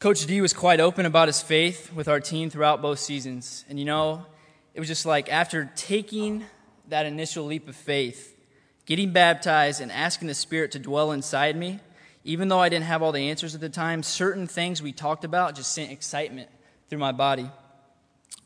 Coach 0.00 0.26
D 0.26 0.40
was 0.40 0.52
quite 0.52 0.80
open 0.80 1.06
about 1.06 1.28
his 1.28 1.40
faith 1.40 1.92
with 1.92 2.08
our 2.08 2.18
team 2.18 2.50
throughout 2.50 2.82
both 2.82 2.98
seasons. 2.98 3.64
And 3.68 3.78
you 3.78 3.84
know, 3.84 4.26
it 4.74 4.80
was 4.80 4.88
just 4.88 5.06
like 5.06 5.30
after 5.30 5.70
taking 5.76 6.44
that 6.88 7.06
initial 7.06 7.44
leap 7.44 7.68
of 7.68 7.76
faith, 7.76 8.36
getting 8.84 9.12
baptized, 9.12 9.80
and 9.80 9.92
asking 9.92 10.26
the 10.26 10.34
Spirit 10.34 10.72
to 10.72 10.80
dwell 10.80 11.12
inside 11.12 11.54
me, 11.54 11.78
even 12.24 12.48
though 12.48 12.58
I 12.58 12.68
didn't 12.68 12.86
have 12.86 13.00
all 13.00 13.12
the 13.12 13.30
answers 13.30 13.54
at 13.54 13.60
the 13.60 13.68
time, 13.68 14.02
certain 14.02 14.48
things 14.48 14.82
we 14.82 14.90
talked 14.90 15.22
about 15.22 15.54
just 15.54 15.72
sent 15.72 15.92
excitement 15.92 16.50
through 16.88 16.98
my 16.98 17.12
body. 17.12 17.48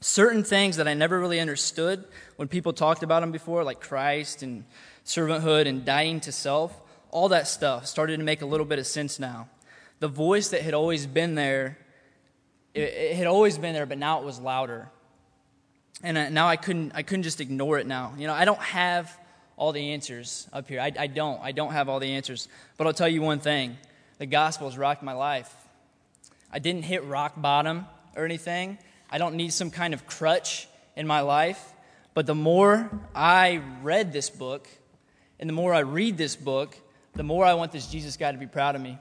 Certain 0.00 0.44
things 0.44 0.76
that 0.76 0.86
I 0.86 0.94
never 0.94 1.18
really 1.18 1.40
understood 1.40 2.04
when 2.36 2.48
people 2.48 2.72
talked 2.72 3.02
about 3.02 3.20
them 3.20 3.32
before, 3.32 3.64
like 3.64 3.80
Christ 3.80 4.42
and 4.42 4.64
servanthood 5.04 5.66
and 5.66 5.84
dying 5.84 6.20
to 6.20 6.32
self, 6.32 6.80
all 7.10 7.28
that 7.30 7.48
stuff 7.48 7.86
started 7.86 8.18
to 8.18 8.24
make 8.24 8.42
a 8.42 8.46
little 8.46 8.66
bit 8.66 8.78
of 8.78 8.86
sense 8.86 9.18
now. 9.18 9.48
The 10.00 10.08
voice 10.08 10.48
that 10.50 10.62
had 10.62 10.74
always 10.74 11.06
been 11.06 11.34
there, 11.34 11.78
it, 12.74 12.80
it 12.80 13.16
had 13.16 13.26
always 13.26 13.56
been 13.56 13.72
there, 13.72 13.86
but 13.86 13.98
now 13.98 14.20
it 14.20 14.24
was 14.24 14.38
louder. 14.38 14.90
And 16.02 16.34
now 16.34 16.46
I 16.46 16.56
couldn't, 16.56 16.92
I 16.94 17.02
couldn't 17.02 17.22
just 17.22 17.40
ignore 17.40 17.78
it 17.78 17.86
now. 17.86 18.12
You 18.18 18.26
know, 18.26 18.34
I 18.34 18.44
don't 18.44 18.60
have 18.60 19.18
all 19.56 19.72
the 19.72 19.92
answers 19.92 20.46
up 20.52 20.68
here. 20.68 20.80
I, 20.80 20.92
I 20.98 21.06
don't. 21.06 21.40
I 21.42 21.52
don't 21.52 21.72
have 21.72 21.88
all 21.88 21.98
the 21.98 22.12
answers. 22.12 22.48
But 22.76 22.86
I'll 22.86 22.92
tell 22.92 23.08
you 23.08 23.22
one 23.22 23.40
thing 23.40 23.78
the 24.18 24.26
gospel 24.26 24.68
has 24.68 24.76
rocked 24.76 25.02
my 25.02 25.14
life. 25.14 25.54
I 26.52 26.58
didn't 26.58 26.82
hit 26.82 27.04
rock 27.04 27.32
bottom 27.36 27.86
or 28.14 28.24
anything. 28.24 28.78
I 29.10 29.18
don't 29.18 29.34
need 29.34 29.52
some 29.52 29.70
kind 29.70 29.94
of 29.94 30.06
crutch 30.06 30.68
in 30.96 31.06
my 31.06 31.20
life. 31.20 31.72
But 32.14 32.26
the 32.26 32.34
more 32.34 32.90
I 33.14 33.62
read 33.82 34.12
this 34.12 34.30
book, 34.30 34.68
and 35.38 35.48
the 35.48 35.54
more 35.54 35.74
I 35.74 35.80
read 35.80 36.16
this 36.16 36.34
book, 36.34 36.76
the 37.14 37.22
more 37.22 37.44
I 37.44 37.54
want 37.54 37.72
this 37.72 37.86
Jesus 37.86 38.16
guy 38.16 38.32
to 38.32 38.38
be 38.38 38.46
proud 38.46 38.74
of 38.74 38.80
me. 38.80 38.98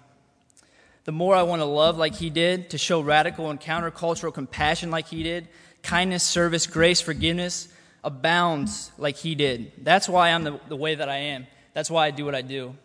The 1.06 1.12
more 1.12 1.36
I 1.36 1.44
want 1.44 1.62
to 1.62 1.65
love 1.65 1.98
like 1.98 2.15
he 2.15 2.30
did, 2.30 2.72
to 2.72 2.78
show 2.78 3.00
radical 3.00 3.50
and 3.52 3.62
countercultural 3.62 4.34
compassion 4.34 4.91
like 4.91 5.08
he 5.08 5.24
did, 5.24 5.48
kindness, 5.84 6.24
service, 6.24 6.68
grace, 6.68 7.00
forgiveness 7.00 7.70
abounds 8.04 8.91
like 8.98 9.18
he 9.18 9.36
did. 9.36 9.72
That's 9.84 10.08
why 10.08 10.30
I'm 10.30 10.44
the, 10.44 10.60
the 10.68 10.76
way 10.76 10.96
that 10.96 11.10
I 11.10 11.18
am. 11.18 11.48
That's 11.74 11.89
why 11.89 12.08
I 12.08 12.12
do 12.12 12.26
what 12.26 12.36
I 12.36 12.41
do. 12.41 12.76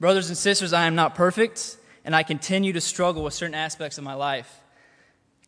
Brothers 0.00 0.28
and 0.28 0.38
sisters, 0.38 0.72
I 0.72 0.86
am 0.86 0.94
not 0.94 1.14
perfect, 1.14 1.76
and 2.04 2.14
I 2.14 2.22
continue 2.22 2.72
to 2.72 2.80
struggle 2.80 3.24
with 3.24 3.34
certain 3.34 3.54
aspects 3.54 3.98
of 3.98 4.04
my 4.04 4.14
life. 4.14 4.60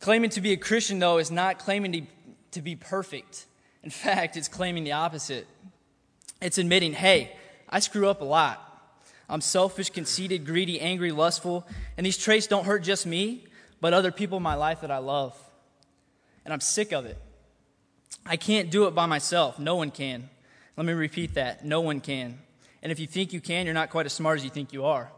Claiming 0.01 0.31
to 0.31 0.41
be 0.41 0.53
a 0.53 0.57
Christian, 0.57 0.99
though, 0.99 1.19
is 1.19 1.31
not 1.31 1.59
claiming 1.59 2.09
to, 2.53 2.63
be 2.63 2.75
perfect. 2.75 3.45
In 3.85 3.91
fact, 3.91 4.37
it's 4.37 4.49
claiming 4.49 4.83
the 4.85 4.93
opposite. 4.93 5.47
It's 6.41 6.57
admitting, 6.57 6.95
hey, 6.95 7.37
I 7.69 7.81
screw 7.81 8.09
up 8.09 8.23
a 8.23 8.25
lot. 8.25 8.67
I'm 9.29 9.43
selfish, 9.43 9.91
conceited, 9.91 10.47
greedy, 10.47 10.81
angry, 10.81 11.13
lustful, 11.13 11.67
and 11.97 12.05
these 12.05 12.19
traits 12.19 12.47
don't 12.47 12.65
hurt 12.65 12.83
just 12.83 13.07
me, 13.07 13.45
but 13.81 13.93
other 13.93 14.11
people 14.11 14.39
in 14.39 14.43
my 14.43 14.55
life 14.55 14.81
that 14.81 14.91
I 14.91 14.99
love. 14.99 15.39
And 16.45 16.53
I'm 16.53 16.61
sick 16.61 16.93
of 16.93 17.05
it. 17.05 17.19
I 18.25 18.37
can't 18.37 18.71
do 18.71 18.87
it 18.87 18.95
by 18.95 19.07
myself. 19.07 19.59
No 19.59 19.77
one 19.77 19.91
can. 19.91 20.31
Let 20.77 20.87
me 20.87 20.95
repeat 20.95 21.35
that. 21.35 21.65
No 21.65 21.83
one 21.83 22.01
can. 22.01 22.39
And 22.83 22.91
if 22.91 22.99
you 22.99 23.07
think 23.07 23.33
you 23.35 23.41
can, 23.41 23.67
you're 23.67 23.75
not 23.75 23.91
quite 23.91 24.07
as 24.07 24.15
smart 24.15 24.39
as 24.39 24.45
you 24.45 24.51
think 24.51 24.73
you 24.73 24.87
are. 24.87 25.13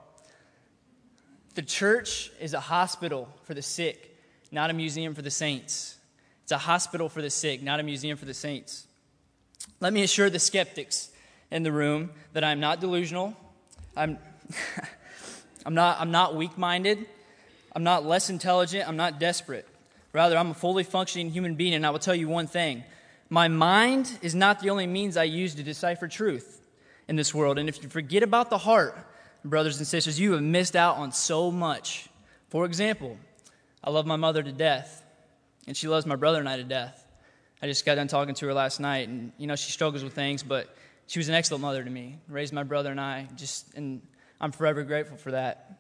The 1.54 1.62
church 1.62 2.32
is 2.40 2.52
a 2.52 2.60
hospital 2.60 3.28
for 3.44 3.54
the 3.54 3.62
sick 3.62 4.11
not 4.52 4.70
a 4.70 4.72
museum 4.74 5.14
for 5.14 5.22
the 5.22 5.30
saints. 5.30 5.96
It's 6.42 6.52
a 6.52 6.58
hospital 6.58 7.08
for 7.08 7.22
the 7.22 7.30
sick, 7.30 7.62
not 7.62 7.80
a 7.80 7.82
museum 7.82 8.16
for 8.16 8.26
the 8.26 8.34
saints. 8.34 8.86
Let 9.80 9.92
me 9.92 10.02
assure 10.02 10.30
the 10.30 10.38
skeptics 10.38 11.10
in 11.50 11.62
the 11.62 11.72
room 11.72 12.10
that 12.34 12.44
I'm 12.44 12.60
not 12.60 12.80
delusional. 12.80 13.34
I'm, 13.96 14.18
I'm 15.66 15.74
not, 15.74 16.00
I'm 16.00 16.10
not 16.10 16.36
weak 16.36 16.56
minded. 16.58 17.06
I'm 17.74 17.84
not 17.84 18.04
less 18.04 18.28
intelligent. 18.30 18.86
I'm 18.86 18.96
not 18.96 19.18
desperate. 19.18 19.66
Rather, 20.12 20.36
I'm 20.36 20.50
a 20.50 20.54
fully 20.54 20.84
functioning 20.84 21.30
human 21.30 21.54
being, 21.54 21.72
and 21.74 21.86
I 21.86 21.90
will 21.90 21.98
tell 21.98 22.14
you 22.14 22.28
one 22.28 22.46
thing 22.46 22.84
my 23.30 23.48
mind 23.48 24.18
is 24.20 24.34
not 24.34 24.60
the 24.60 24.68
only 24.68 24.86
means 24.86 25.16
I 25.16 25.24
use 25.24 25.54
to 25.54 25.62
decipher 25.62 26.06
truth 26.06 26.60
in 27.08 27.16
this 27.16 27.34
world. 27.34 27.58
And 27.58 27.66
if 27.66 27.82
you 27.82 27.88
forget 27.88 28.22
about 28.22 28.50
the 28.50 28.58
heart, 28.58 28.94
brothers 29.42 29.78
and 29.78 29.86
sisters, 29.86 30.20
you 30.20 30.32
have 30.32 30.42
missed 30.42 30.76
out 30.76 30.96
on 30.96 31.12
so 31.12 31.50
much. 31.50 32.08
For 32.50 32.66
example, 32.66 33.16
I 33.84 33.90
love 33.90 34.06
my 34.06 34.16
mother 34.16 34.42
to 34.42 34.52
death, 34.52 35.04
and 35.66 35.76
she 35.76 35.88
loves 35.88 36.06
my 36.06 36.16
brother 36.16 36.38
and 36.38 36.48
I 36.48 36.56
to 36.56 36.64
death. 36.64 37.06
I 37.60 37.66
just 37.66 37.84
got 37.84 37.96
done 37.96 38.08
talking 38.08 38.34
to 38.34 38.46
her 38.46 38.54
last 38.54 38.80
night, 38.80 39.08
and 39.08 39.32
you 39.38 39.46
know 39.46 39.56
she 39.56 39.72
struggles 39.72 40.04
with 40.04 40.14
things, 40.14 40.42
but 40.42 40.74
she 41.06 41.18
was 41.18 41.28
an 41.28 41.34
excellent 41.34 41.62
mother 41.62 41.82
to 41.82 41.90
me. 41.90 42.18
Raised 42.28 42.52
my 42.52 42.62
brother 42.62 42.90
and 42.90 43.00
I, 43.00 43.28
just 43.36 43.74
and 43.74 44.02
I'm 44.40 44.52
forever 44.52 44.82
grateful 44.82 45.16
for 45.16 45.32
that. 45.32 45.78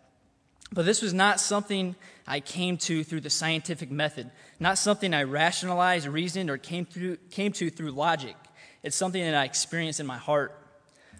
But 0.72 0.86
this 0.86 1.02
was 1.02 1.12
not 1.12 1.38
something 1.38 1.94
I 2.26 2.40
came 2.40 2.78
to 2.78 3.04
through 3.04 3.20
the 3.20 3.30
scientific 3.30 3.90
method, 3.90 4.30
not 4.58 4.78
something 4.78 5.12
I 5.12 5.24
rationalized, 5.24 6.06
reasoned, 6.06 6.48
or 6.48 6.56
came, 6.56 6.86
through, 6.86 7.18
came 7.30 7.52
to 7.52 7.68
through 7.68 7.90
logic. 7.90 8.36
It's 8.82 8.96
something 8.96 9.22
that 9.22 9.34
I 9.34 9.44
experienced 9.44 10.00
in 10.00 10.06
my 10.06 10.16
heart, 10.16 10.58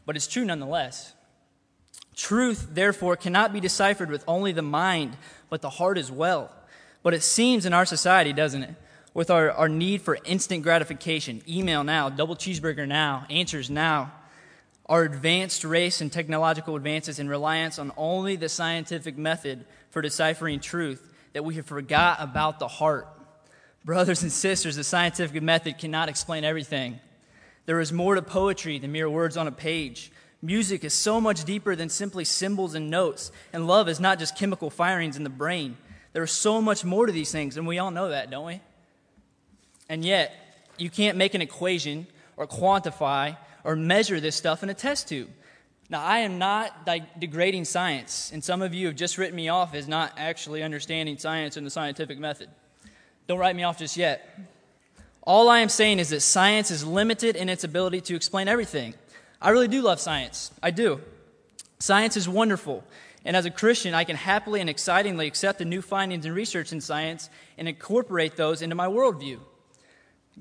but 0.06 0.16
it's 0.16 0.26
true 0.26 0.44
nonetheless. 0.44 1.12
Truth, 2.16 2.68
therefore, 2.72 3.16
cannot 3.16 3.52
be 3.52 3.60
deciphered 3.60 4.10
with 4.10 4.24
only 4.26 4.52
the 4.52 4.62
mind, 4.62 5.16
but 5.50 5.60
the 5.60 5.70
heart 5.70 5.98
as 5.98 6.10
well. 6.10 6.50
But 7.02 7.14
it 7.14 7.22
seems 7.22 7.66
in 7.66 7.72
our 7.72 7.86
society, 7.86 8.32
doesn't 8.32 8.62
it? 8.62 8.74
With 9.14 9.30
our, 9.30 9.50
our 9.50 9.68
need 9.68 10.02
for 10.02 10.18
instant 10.24 10.62
gratification, 10.62 11.42
email 11.48 11.84
now, 11.84 12.08
double 12.08 12.36
cheeseburger 12.36 12.88
now, 12.88 13.26
answers 13.28 13.68
now, 13.68 14.12
our 14.86 15.02
advanced 15.02 15.64
race 15.64 16.00
and 16.00 16.10
technological 16.10 16.76
advances 16.76 17.18
and 17.18 17.28
reliance 17.28 17.78
on 17.78 17.92
only 17.96 18.36
the 18.36 18.48
scientific 18.48 19.16
method 19.16 19.64
for 19.90 20.02
deciphering 20.02 20.60
truth 20.60 21.12
that 21.32 21.44
we 21.44 21.54
have 21.54 21.66
forgot 21.66 22.18
about 22.20 22.58
the 22.58 22.68
heart. 22.68 23.08
Brothers 23.84 24.22
and 24.22 24.32
sisters, 24.32 24.76
the 24.76 24.84
scientific 24.84 25.42
method 25.42 25.78
cannot 25.78 26.08
explain 26.08 26.44
everything. 26.44 27.00
There 27.66 27.80
is 27.80 27.92
more 27.92 28.14
to 28.14 28.22
poetry 28.22 28.78
than 28.78 28.92
mere 28.92 29.08
words 29.08 29.36
on 29.36 29.46
a 29.46 29.52
page. 29.52 30.10
Music 30.40 30.84
is 30.84 30.94
so 30.94 31.20
much 31.20 31.44
deeper 31.44 31.76
than 31.76 31.88
simply 31.88 32.24
symbols 32.24 32.74
and 32.74 32.90
notes, 32.90 33.30
and 33.52 33.66
love 33.66 33.88
is 33.88 34.00
not 34.00 34.18
just 34.18 34.36
chemical 34.36 34.70
firings 34.70 35.16
in 35.16 35.24
the 35.24 35.30
brain. 35.30 35.76
There 36.12 36.22
is 36.22 36.32
so 36.32 36.60
much 36.60 36.84
more 36.84 37.06
to 37.06 37.12
these 37.12 37.32
things, 37.32 37.56
and 37.56 37.66
we 37.66 37.78
all 37.78 37.90
know 37.90 38.10
that, 38.10 38.30
don't 38.30 38.46
we? 38.46 38.60
And 39.88 40.04
yet, 40.04 40.34
you 40.78 40.90
can't 40.90 41.16
make 41.16 41.34
an 41.34 41.42
equation 41.42 42.06
or 42.36 42.46
quantify 42.46 43.36
or 43.64 43.76
measure 43.76 44.20
this 44.20 44.36
stuff 44.36 44.62
in 44.62 44.70
a 44.70 44.74
test 44.74 45.08
tube. 45.08 45.30
Now, 45.88 46.02
I 46.02 46.20
am 46.20 46.38
not 46.38 46.88
degrading 47.18 47.66
science, 47.66 48.30
and 48.32 48.42
some 48.42 48.62
of 48.62 48.72
you 48.72 48.86
have 48.86 48.96
just 48.96 49.18
written 49.18 49.36
me 49.36 49.48
off 49.48 49.74
as 49.74 49.86
not 49.88 50.12
actually 50.16 50.62
understanding 50.62 51.18
science 51.18 51.56
and 51.56 51.66
the 51.66 51.70
scientific 51.70 52.18
method. 52.18 52.48
Don't 53.26 53.38
write 53.38 53.54
me 53.54 53.62
off 53.62 53.78
just 53.78 53.96
yet. 53.96 54.38
All 55.22 55.48
I 55.48 55.60
am 55.60 55.68
saying 55.68 55.98
is 55.98 56.10
that 56.10 56.20
science 56.20 56.70
is 56.70 56.84
limited 56.84 57.36
in 57.36 57.48
its 57.48 57.62
ability 57.62 58.00
to 58.02 58.16
explain 58.16 58.48
everything. 58.48 58.94
I 59.40 59.50
really 59.50 59.68
do 59.68 59.82
love 59.82 60.00
science. 60.00 60.50
I 60.62 60.70
do. 60.70 61.00
Science 61.78 62.16
is 62.16 62.28
wonderful. 62.28 62.84
And 63.24 63.36
as 63.36 63.44
a 63.44 63.50
Christian, 63.50 63.94
I 63.94 64.04
can 64.04 64.16
happily 64.16 64.60
and 64.60 64.68
excitingly 64.68 65.26
accept 65.26 65.58
the 65.58 65.64
new 65.64 65.80
findings 65.80 66.26
and 66.26 66.34
research 66.34 66.72
in 66.72 66.80
science 66.80 67.30
and 67.56 67.68
incorporate 67.68 68.36
those 68.36 68.62
into 68.62 68.74
my 68.74 68.86
worldview. 68.86 69.38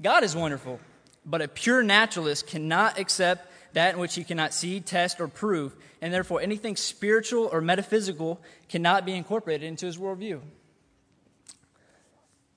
God 0.02 0.24
is 0.24 0.36
wonderful. 0.36 0.80
But 1.26 1.42
a 1.42 1.48
pure 1.48 1.84
naturalist 1.84 2.48
cannot 2.48 2.98
accept 2.98 3.48
that 3.74 3.94
in 3.94 4.00
which 4.00 4.16
he 4.16 4.24
cannot 4.24 4.54
see, 4.54 4.80
test, 4.80 5.22
or 5.22 5.28
prove, 5.28 5.76
and 6.02 6.14
therefore 6.14 6.42
anything 6.42 6.76
spiritual 6.76 7.50
or 7.52 7.62
metaphysical 7.62 8.42
cannot 8.68 9.06
be 9.06 9.14
incorporated 9.14 9.68
into 9.68 9.86
his 9.86 9.98
worldview. 9.98 10.42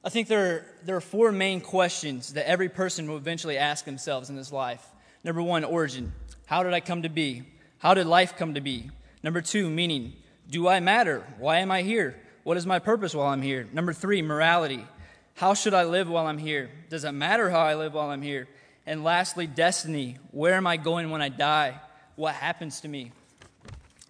I 0.02 0.10
think 0.10 0.28
there, 0.28 0.66
there 0.84 0.96
are 0.96 1.00
four 1.00 1.32
main 1.32 1.60
questions 1.60 2.34
that 2.34 2.48
every 2.48 2.68
person 2.68 3.08
will 3.08 3.16
eventually 3.16 3.56
ask 3.56 3.84
themselves 3.84 4.28
in 4.28 4.36
this 4.36 4.52
life. 4.52 4.84
Number 5.22 5.42
one, 5.42 5.64
origin. 5.64 6.12
How 6.46 6.62
did 6.62 6.74
I 6.74 6.80
come 6.80 7.02
to 7.02 7.08
be? 7.08 7.44
How 7.78 7.94
did 7.94 8.06
life 8.06 8.36
come 8.36 8.54
to 8.54 8.60
be? 8.60 8.90
Number 9.24 9.40
two, 9.40 9.70
meaning. 9.70 10.12
Do 10.50 10.68
I 10.68 10.80
matter? 10.80 11.26
Why 11.38 11.60
am 11.60 11.70
I 11.70 11.80
here? 11.80 12.14
What 12.42 12.58
is 12.58 12.66
my 12.66 12.78
purpose 12.78 13.14
while 13.14 13.28
I'm 13.28 13.40
here? 13.40 13.66
Number 13.72 13.94
three, 13.94 14.20
morality. 14.20 14.86
How 15.32 15.54
should 15.54 15.72
I 15.72 15.84
live 15.84 16.10
while 16.10 16.26
I'm 16.26 16.36
here? 16.36 16.70
Does 16.90 17.04
it 17.04 17.12
matter 17.12 17.48
how 17.48 17.60
I 17.60 17.74
live 17.74 17.94
while 17.94 18.10
I'm 18.10 18.20
here? 18.20 18.46
And 18.84 19.02
lastly, 19.02 19.46
destiny. 19.46 20.18
Where 20.30 20.52
am 20.52 20.66
I 20.66 20.76
going 20.76 21.10
when 21.10 21.22
I 21.22 21.30
die? 21.30 21.80
What 22.16 22.34
happens 22.34 22.82
to 22.82 22.88
me? 22.88 23.12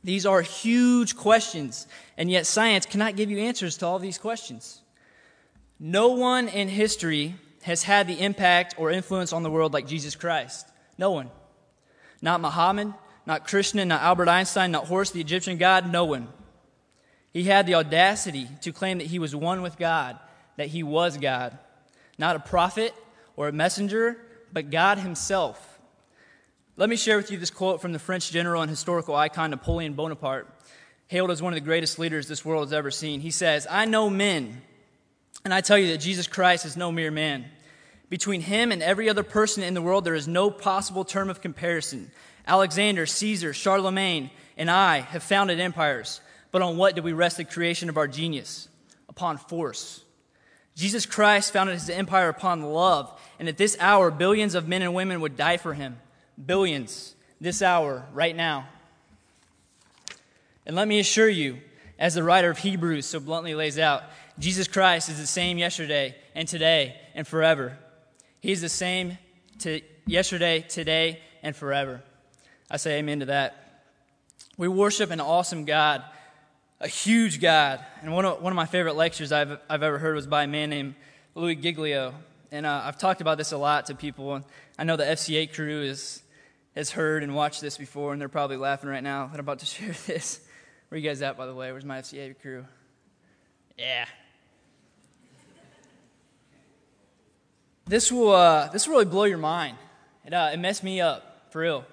These 0.02 0.26
are 0.26 0.42
huge 0.42 1.14
questions, 1.14 1.86
and 2.18 2.28
yet 2.28 2.44
science 2.44 2.84
cannot 2.84 3.14
give 3.14 3.30
you 3.30 3.38
answers 3.38 3.76
to 3.78 3.86
all 3.86 4.00
these 4.00 4.18
questions. 4.18 4.82
No 5.78 6.08
one 6.08 6.48
in 6.48 6.66
history 6.66 7.36
has 7.62 7.84
had 7.84 8.08
the 8.08 8.20
impact 8.20 8.74
or 8.78 8.90
influence 8.90 9.32
on 9.32 9.44
the 9.44 9.50
world 9.50 9.72
like 9.72 9.86
Jesus 9.86 10.16
Christ. 10.16 10.66
No 10.98 11.12
one. 11.12 11.30
Not 12.20 12.40
Muhammad, 12.40 12.92
not 13.26 13.46
Krishna, 13.46 13.84
not 13.84 14.02
Albert 14.02 14.28
Einstein, 14.28 14.70
not 14.70 14.86
Horus, 14.86 15.10
the 15.10 15.20
Egyptian 15.20 15.58
god, 15.58 15.90
no 15.90 16.04
one. 16.04 16.28
He 17.32 17.44
had 17.44 17.66
the 17.66 17.74
audacity 17.74 18.48
to 18.62 18.72
claim 18.72 18.98
that 18.98 19.08
he 19.08 19.18
was 19.18 19.34
one 19.34 19.62
with 19.62 19.78
God, 19.78 20.18
that 20.56 20.68
he 20.68 20.82
was 20.82 21.16
God. 21.16 21.58
Not 22.16 22.36
a 22.36 22.40
prophet 22.40 22.94
or 23.36 23.48
a 23.48 23.52
messenger, 23.52 24.16
but 24.52 24.70
God 24.70 24.98
himself. 24.98 25.80
Let 26.76 26.88
me 26.88 26.96
share 26.96 27.16
with 27.16 27.30
you 27.30 27.38
this 27.38 27.50
quote 27.50 27.80
from 27.80 27.92
the 27.92 27.98
French 27.98 28.30
general 28.30 28.62
and 28.62 28.70
historical 28.70 29.14
icon 29.14 29.50
Napoleon 29.50 29.94
Bonaparte, 29.94 30.48
hailed 31.08 31.30
as 31.30 31.42
one 31.42 31.52
of 31.52 31.56
the 31.56 31.64
greatest 31.64 31.98
leaders 31.98 32.28
this 32.28 32.44
world 32.44 32.64
has 32.64 32.72
ever 32.72 32.90
seen. 32.90 33.20
He 33.20 33.30
says, 33.30 33.66
I 33.70 33.84
know 33.84 34.10
men, 34.10 34.62
and 35.44 35.52
I 35.52 35.60
tell 35.60 35.78
you 35.78 35.88
that 35.88 35.98
Jesus 35.98 36.26
Christ 36.26 36.64
is 36.64 36.76
no 36.76 36.90
mere 36.92 37.10
man. 37.10 37.46
Between 38.10 38.42
him 38.42 38.70
and 38.70 38.82
every 38.82 39.08
other 39.08 39.22
person 39.22 39.62
in 39.62 39.74
the 39.74 39.82
world, 39.82 40.04
there 40.04 40.14
is 40.14 40.28
no 40.28 40.50
possible 40.50 41.04
term 41.04 41.30
of 41.30 41.40
comparison. 41.40 42.10
Alexander, 42.46 43.06
Caesar, 43.06 43.52
Charlemagne, 43.52 44.30
and 44.56 44.70
I 44.70 45.00
have 45.00 45.22
founded 45.22 45.60
empires. 45.60 46.20
But 46.50 46.62
on 46.62 46.76
what 46.76 46.94
do 46.94 47.02
we 47.02 47.12
rest 47.12 47.36
the 47.38 47.44
creation 47.44 47.88
of 47.88 47.96
our 47.96 48.06
genius? 48.06 48.68
Upon 49.08 49.38
force. 49.38 50.04
Jesus 50.74 51.06
Christ 51.06 51.52
founded 51.52 51.74
his 51.74 51.90
empire 51.90 52.28
upon 52.28 52.62
love, 52.62 53.18
and 53.38 53.48
at 53.48 53.56
this 53.56 53.76
hour, 53.80 54.10
billions 54.10 54.54
of 54.54 54.68
men 54.68 54.82
and 54.82 54.94
women 54.94 55.20
would 55.20 55.36
die 55.36 55.56
for 55.56 55.74
him. 55.74 55.98
Billions. 56.44 57.14
This 57.40 57.62
hour, 57.62 58.06
right 58.12 58.34
now. 58.34 58.68
And 60.66 60.74
let 60.74 60.88
me 60.88 60.98
assure 60.98 61.28
you, 61.28 61.58
as 61.98 62.14
the 62.14 62.22
writer 62.22 62.50
of 62.50 62.58
Hebrews 62.58 63.06
so 63.06 63.20
bluntly 63.20 63.54
lays 63.54 63.78
out, 63.78 64.02
Jesus 64.38 64.66
Christ 64.66 65.08
is 65.08 65.18
the 65.18 65.26
same 65.26 65.58
yesterday 65.58 66.16
and 66.34 66.48
today 66.48 66.96
and 67.14 67.26
forever. 67.26 67.78
He's 68.40 68.60
the 68.60 68.68
same 68.68 69.18
to 69.60 69.80
yesterday, 70.06 70.64
today, 70.68 71.20
and 71.42 71.54
forever. 71.54 72.02
I 72.74 72.76
say 72.76 72.98
amen 72.98 73.20
to 73.20 73.26
that. 73.26 73.84
We 74.58 74.66
worship 74.66 75.12
an 75.12 75.20
awesome 75.20 75.64
God, 75.64 76.02
a 76.80 76.88
huge 76.88 77.40
God. 77.40 77.78
And 78.02 78.12
one 78.12 78.24
of, 78.24 78.42
one 78.42 78.52
of 78.52 78.56
my 78.56 78.66
favorite 78.66 78.96
lectures 78.96 79.30
I've, 79.30 79.60
I've 79.70 79.84
ever 79.84 79.96
heard 79.96 80.16
was 80.16 80.26
by 80.26 80.42
a 80.42 80.48
man 80.48 80.70
named 80.70 80.96
Louis 81.36 81.54
Giglio. 81.54 82.14
And 82.50 82.66
uh, 82.66 82.82
I've 82.84 82.98
talked 82.98 83.20
about 83.20 83.38
this 83.38 83.52
a 83.52 83.58
lot 83.58 83.86
to 83.86 83.94
people. 83.94 84.42
I 84.76 84.82
know 84.82 84.96
the 84.96 85.04
FCA 85.04 85.54
crew 85.54 85.82
is, 85.82 86.20
has 86.74 86.90
heard 86.90 87.22
and 87.22 87.36
watched 87.36 87.60
this 87.60 87.78
before, 87.78 88.10
and 88.10 88.20
they're 88.20 88.28
probably 88.28 88.56
laughing 88.56 88.90
right 88.90 89.04
now 89.04 89.28
that 89.28 89.34
I'm 89.34 89.46
about 89.46 89.60
to 89.60 89.66
share 89.66 89.94
this. 90.08 90.40
Where 90.88 90.98
you 90.98 91.08
guys 91.08 91.22
at, 91.22 91.36
by 91.36 91.46
the 91.46 91.54
way? 91.54 91.70
Where's 91.70 91.84
my 91.84 92.00
FCA 92.00 92.34
crew? 92.42 92.66
Yeah, 93.78 94.06
This 97.86 98.10
will, 98.10 98.32
uh, 98.32 98.68
this 98.70 98.88
will 98.88 98.94
really 98.94 99.04
blow 99.04 99.24
your 99.24 99.38
mind. 99.38 99.76
It, 100.24 100.34
uh, 100.34 100.50
it 100.52 100.56
messed 100.56 100.82
me 100.82 101.00
up, 101.00 101.46
for 101.50 101.60
real. 101.60 101.84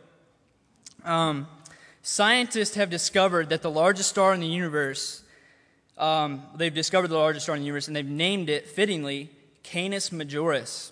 Um, 1.03 1.47
scientists 2.01 2.75
have 2.75 2.89
discovered 2.89 3.49
that 3.49 3.61
the 3.61 3.71
largest 3.71 4.09
star 4.09 4.33
in 4.33 4.39
the 4.39 4.47
universe, 4.47 5.23
um, 5.97 6.43
they've 6.55 6.73
discovered 6.73 7.07
the 7.07 7.17
largest 7.17 7.45
star 7.45 7.55
in 7.55 7.61
the 7.61 7.65
universe, 7.65 7.87
and 7.87 7.95
they've 7.95 8.05
named 8.05 8.49
it, 8.49 8.67
fittingly, 8.67 9.29
Canis 9.63 10.09
Majoris. 10.09 10.91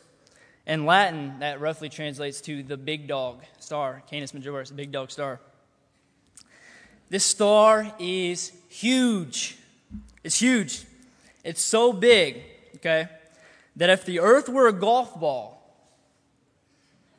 In 0.67 0.86
Latin, 0.86 1.39
that 1.39 1.60
roughly 1.60 1.89
translates 1.89 2.41
to 2.41 2.62
the 2.63 2.78
big 2.78 3.08
dog 3.08 3.41
star, 3.60 4.04
Canis 4.10 4.32
Majoris, 4.34 4.69
the 4.69 4.76
big 4.76 4.91
dog 4.91 5.12
star. 5.12 5.39
This 7.10 7.26
star 7.26 7.91
is 7.98 8.52
huge. 8.67 9.58
It's 10.24 10.39
huge. 10.39 10.86
It's 11.43 11.62
so 11.63 11.91
big, 11.91 12.43
okay? 12.76 13.10
that 13.80 13.89
if 13.89 14.06
the 14.06 14.19
earth 14.19 14.50
were 14.50 14.67
a 14.67 14.74
golf 14.74 15.17
ball, 15.19 15.63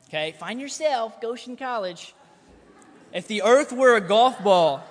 okay, 0.08 0.32
find 0.38 0.60
yourself, 0.60 1.18
Goshen 1.20 1.56
College. 1.56 2.14
If 3.12 3.26
the 3.26 3.42
earth 3.42 3.72
were 3.72 3.96
a 3.96 4.00
golf 4.00 4.42
ball, 4.42 4.84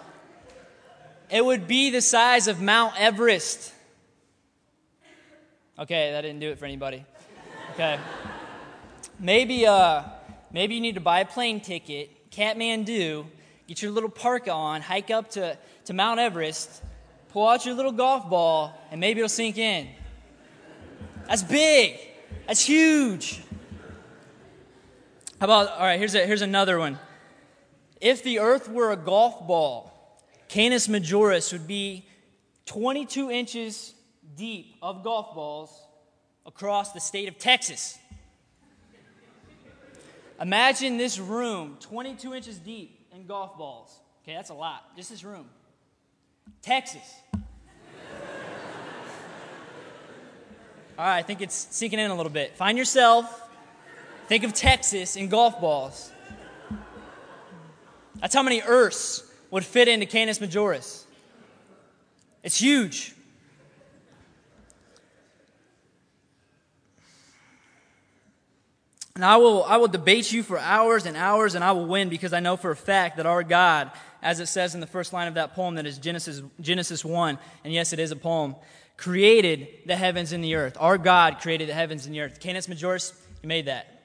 it 1.29 1.45
would 1.45 1.67
be 1.67 1.89
the 1.89 2.01
size 2.01 2.47
of 2.47 2.61
Mount 2.61 2.99
Everest. 2.99 3.73
Okay, 5.77 6.11
that 6.11 6.21
didn't 6.21 6.39
do 6.39 6.49
it 6.49 6.59
for 6.59 6.65
anybody. 6.65 7.05
Okay. 7.73 7.97
Maybe, 9.19 9.65
uh, 9.65 10.03
maybe 10.51 10.75
you 10.75 10.81
need 10.81 10.95
to 10.95 11.01
buy 11.01 11.21
a 11.21 11.25
plane 11.25 11.61
ticket, 11.61 12.29
Kathmandu, 12.31 13.25
get 13.67 13.81
your 13.81 13.91
little 13.91 14.09
parka 14.09 14.51
on, 14.51 14.81
hike 14.81 15.11
up 15.11 15.29
to, 15.31 15.57
to 15.85 15.93
Mount 15.93 16.19
Everest, 16.19 16.83
pull 17.29 17.47
out 17.47 17.65
your 17.65 17.75
little 17.75 17.93
golf 17.93 18.29
ball, 18.29 18.73
and 18.91 18.99
maybe 18.99 19.19
it'll 19.19 19.29
sink 19.29 19.57
in. 19.57 19.87
That's 21.27 21.43
big. 21.43 21.99
That's 22.47 22.65
huge. 22.65 23.41
How 25.39 25.45
about, 25.45 25.69
all 25.69 25.85
right, 25.85 25.97
here's, 25.97 26.15
a, 26.15 26.25
here's 26.25 26.41
another 26.41 26.79
one. 26.79 26.99
If 28.01 28.23
the 28.23 28.39
earth 28.39 28.69
were 28.69 28.91
a 28.91 28.97
golf 28.97 29.45
ball, 29.47 29.91
Canis 30.47 30.87
Majoris 30.87 31.51
would 31.51 31.67
be 31.67 32.05
22 32.65 33.29
inches 33.29 33.93
deep 34.35 34.75
of 34.81 35.03
golf 35.03 35.35
balls 35.35 35.71
across 36.45 36.93
the 36.93 36.99
state 36.99 37.27
of 37.27 37.37
Texas. 37.37 37.99
Imagine 40.39 40.97
this 40.97 41.19
room 41.19 41.77
22 41.81 42.33
inches 42.33 42.57
deep 42.57 43.07
in 43.13 43.25
golf 43.25 43.57
balls. 43.57 43.99
Okay, 44.23 44.33
that's 44.33 44.49
a 44.49 44.53
lot. 44.53 44.95
Just 44.95 45.09
this 45.09 45.23
room. 45.23 45.49
Texas. 46.61 47.15
All 50.97 51.05
right, 51.05 51.17
I 51.17 51.21
think 51.21 51.41
it's 51.41 51.55
sinking 51.71 51.99
in 51.99 52.11
a 52.11 52.15
little 52.15 52.31
bit. 52.31 52.55
Find 52.55 52.77
yourself, 52.77 53.49
think 54.27 54.43
of 54.43 54.53
Texas 54.53 55.15
in 55.15 55.29
golf 55.29 55.59
balls. 55.61 56.11
That's 58.21 58.33
how 58.33 58.43
many 58.43 58.61
Earths 58.61 59.23
would 59.51 59.65
fit 59.65 59.87
into 59.87 60.05
Canis 60.05 60.39
Majoris. 60.39 61.05
It's 62.43 62.59
huge. 62.59 63.13
And 69.15 69.25
I 69.25 69.35
will, 69.35 69.65
I 69.65 69.77
will 69.77 69.89
debate 69.89 70.31
you 70.31 70.43
for 70.43 70.57
hours 70.57 71.05
and 71.05 71.17
hours, 71.17 71.53
and 71.55 71.61
I 71.61 71.73
will 71.73 71.85
win 71.85 72.07
because 72.07 72.31
I 72.31 72.39
know 72.39 72.55
for 72.55 72.71
a 72.71 72.75
fact 72.75 73.17
that 73.17 73.25
our 73.25 73.43
God, 73.43 73.91
as 74.21 74.39
it 74.39 74.45
says 74.45 74.75
in 74.75 74.79
the 74.79 74.87
first 74.87 75.11
line 75.11 75.27
of 75.27 75.33
that 75.33 75.55
poem 75.55 75.75
that 75.75 75.85
is 75.85 75.97
Genesis, 75.97 76.41
Genesis 76.61 77.03
1, 77.03 77.37
and 77.65 77.73
yes, 77.73 77.91
it 77.91 77.99
is 77.99 78.11
a 78.11 78.15
poem, 78.15 78.55
created 78.95 79.67
the 79.85 79.97
heavens 79.97 80.31
and 80.31 80.41
the 80.41 80.55
earth. 80.55 80.77
Our 80.79 80.97
God 80.97 81.39
created 81.41 81.67
the 81.67 81.73
heavens 81.73 82.05
and 82.05 82.15
the 82.15 82.21
earth. 82.21 82.39
Canis 82.39 82.67
Majoris, 82.67 83.13
He 83.41 83.47
made 83.47 83.65
that. 83.65 83.98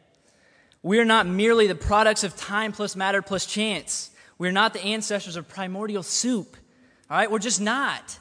We 0.85 0.99
are 0.99 1.05
not 1.07 1.27
merely 1.27 1.67
the 1.67 1.75
products 1.75 2.25
of 2.25 2.37
time 2.37 2.71
plus 2.71 2.95
matter 2.95 3.23
plus 3.23 3.47
chance. 3.47 4.11
We 4.37 4.47
are 4.49 4.53
not 4.53 4.75
the 4.75 4.85
ancestors 4.85 5.35
of 5.35 5.49
primordial 5.49 6.03
soup. 6.03 6.59
All 7.11 7.17
right, 7.17 7.31
we're 7.31 7.39
just 7.39 7.61
not. 7.61 8.19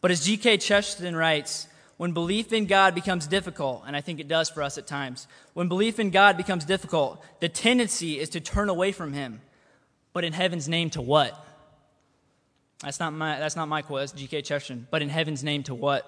But 0.00 0.10
as 0.10 0.24
G.K. 0.24 0.56
Chesterton 0.56 1.14
writes, 1.14 1.68
when 1.98 2.12
belief 2.12 2.50
in 2.50 2.64
God 2.64 2.94
becomes 2.94 3.26
difficult, 3.26 3.82
and 3.86 3.94
I 3.94 4.00
think 4.00 4.20
it 4.20 4.26
does 4.26 4.48
for 4.48 4.62
us 4.62 4.78
at 4.78 4.86
times, 4.86 5.28
when 5.52 5.68
belief 5.68 5.98
in 5.98 6.08
God 6.08 6.38
becomes 6.38 6.64
difficult, 6.64 7.22
the 7.40 7.48
tendency 7.50 8.18
is 8.18 8.30
to 8.30 8.40
turn 8.40 8.70
away 8.70 8.90
from 8.90 9.12
Him. 9.12 9.42
But 10.14 10.24
in 10.24 10.32
heaven's 10.32 10.66
name, 10.66 10.88
to 10.90 11.02
what? 11.02 11.38
That's 12.82 13.00
not 13.00 13.12
my, 13.12 13.38
that's 13.38 13.56
not 13.56 13.68
my 13.68 13.82
quote, 13.82 14.00
that's 14.00 14.12
G.K. 14.12 14.42
Chesterton. 14.42 14.86
But 14.90 15.02
in 15.02 15.10
heaven's 15.10 15.44
name, 15.44 15.62
to 15.64 15.74
what? 15.74 16.06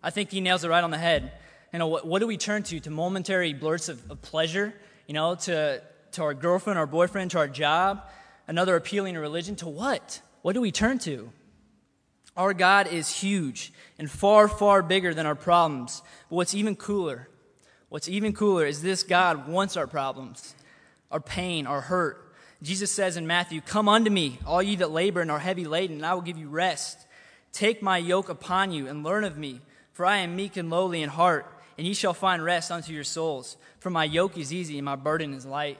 I 0.00 0.10
think 0.10 0.30
he 0.30 0.40
nails 0.40 0.62
it 0.62 0.68
right 0.68 0.84
on 0.84 0.92
the 0.92 0.98
head. 0.98 1.32
You 1.72 1.80
know, 1.80 1.88
what, 1.88 2.06
what 2.06 2.20
do 2.20 2.28
we 2.28 2.36
turn 2.36 2.62
to? 2.64 2.78
To 2.78 2.90
momentary 2.90 3.52
blurts 3.52 3.88
of, 3.88 4.08
of 4.08 4.22
pleasure? 4.22 4.74
You 5.06 5.14
know, 5.14 5.34
to, 5.34 5.82
to 6.12 6.22
our 6.22 6.34
girlfriend, 6.34 6.78
our 6.78 6.86
boyfriend, 6.86 7.32
to 7.32 7.38
our 7.38 7.48
job? 7.48 8.02
Another 8.46 8.76
appealing 8.76 9.16
religion? 9.16 9.56
To 9.56 9.68
what? 9.68 10.20
What 10.42 10.54
do 10.54 10.60
we 10.60 10.72
turn 10.72 10.98
to? 11.00 11.30
Our 12.36 12.54
God 12.54 12.86
is 12.86 13.10
huge 13.10 13.72
and 13.98 14.10
far, 14.10 14.48
far 14.48 14.82
bigger 14.82 15.12
than 15.12 15.26
our 15.26 15.34
problems. 15.34 16.02
But 16.28 16.36
what's 16.36 16.54
even 16.54 16.76
cooler, 16.76 17.28
what's 17.88 18.08
even 18.08 18.32
cooler 18.32 18.64
is 18.64 18.82
this 18.82 19.02
God 19.02 19.48
wants 19.48 19.76
our 19.76 19.86
problems, 19.86 20.54
our 21.10 21.20
pain, 21.20 21.66
our 21.66 21.82
hurt, 21.82 22.32
Jesus 22.62 22.92
says 22.92 23.16
in 23.16 23.26
Matthew, 23.26 23.60
Come 23.60 23.88
unto 23.88 24.10
me, 24.10 24.38
all 24.46 24.62
ye 24.62 24.76
that 24.76 24.92
labor 24.92 25.20
and 25.20 25.30
are 25.30 25.40
heavy 25.40 25.64
laden, 25.64 25.96
and 25.96 26.06
I 26.06 26.14
will 26.14 26.22
give 26.22 26.38
you 26.38 26.48
rest. 26.48 26.96
Take 27.52 27.82
my 27.82 27.98
yoke 27.98 28.28
upon 28.28 28.70
you 28.70 28.86
and 28.86 29.02
learn 29.02 29.24
of 29.24 29.36
me, 29.36 29.60
for 29.90 30.06
I 30.06 30.18
am 30.18 30.36
meek 30.36 30.56
and 30.56 30.70
lowly 30.70 31.02
in 31.02 31.10
heart, 31.10 31.44
and 31.78 31.86
ye 31.86 31.94
shall 31.94 32.14
find 32.14 32.44
rest 32.44 32.70
unto 32.70 32.92
your 32.92 33.04
souls. 33.04 33.56
For 33.80 33.90
my 33.90 34.04
yoke 34.04 34.38
is 34.38 34.52
easy 34.52 34.78
and 34.78 34.84
my 34.84 34.96
burden 34.96 35.34
is 35.34 35.46
light. 35.46 35.78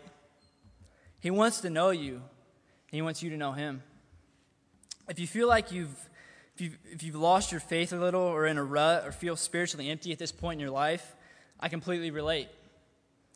He 1.21 1.31
wants 1.31 1.61
to 1.61 1.71
know 1.71 1.91
you, 1.91 2.15
and 2.15 2.23
he 2.91 3.03
wants 3.03 3.23
you 3.23 3.31
to 3.31 3.37
know 3.37 3.53
him. 3.53 3.83
If 5.09 5.19
you 5.19 5.27
feel 5.27 5.49
like 5.49 5.73
you've 5.73 6.09
if 6.55 6.61
you've, 6.61 6.79
if 6.91 7.03
you've 7.03 7.17
lost 7.17 7.51
your 7.51 7.61
faith 7.61 7.93
a 7.93 7.97
little 7.97 8.21
or 8.21 8.47
in 8.47 8.59
a 8.59 8.65
rut 8.65 9.07
or 9.07 9.13
feel 9.13 9.37
spiritually 9.37 9.89
empty 9.89 10.13
at 10.13 10.19
this 10.19 10.33
point 10.33 10.57
in 10.57 10.61
your 10.61 10.71
life, 10.71 11.17
I 11.59 11.69
completely 11.69 12.11
relate. 12.11 12.49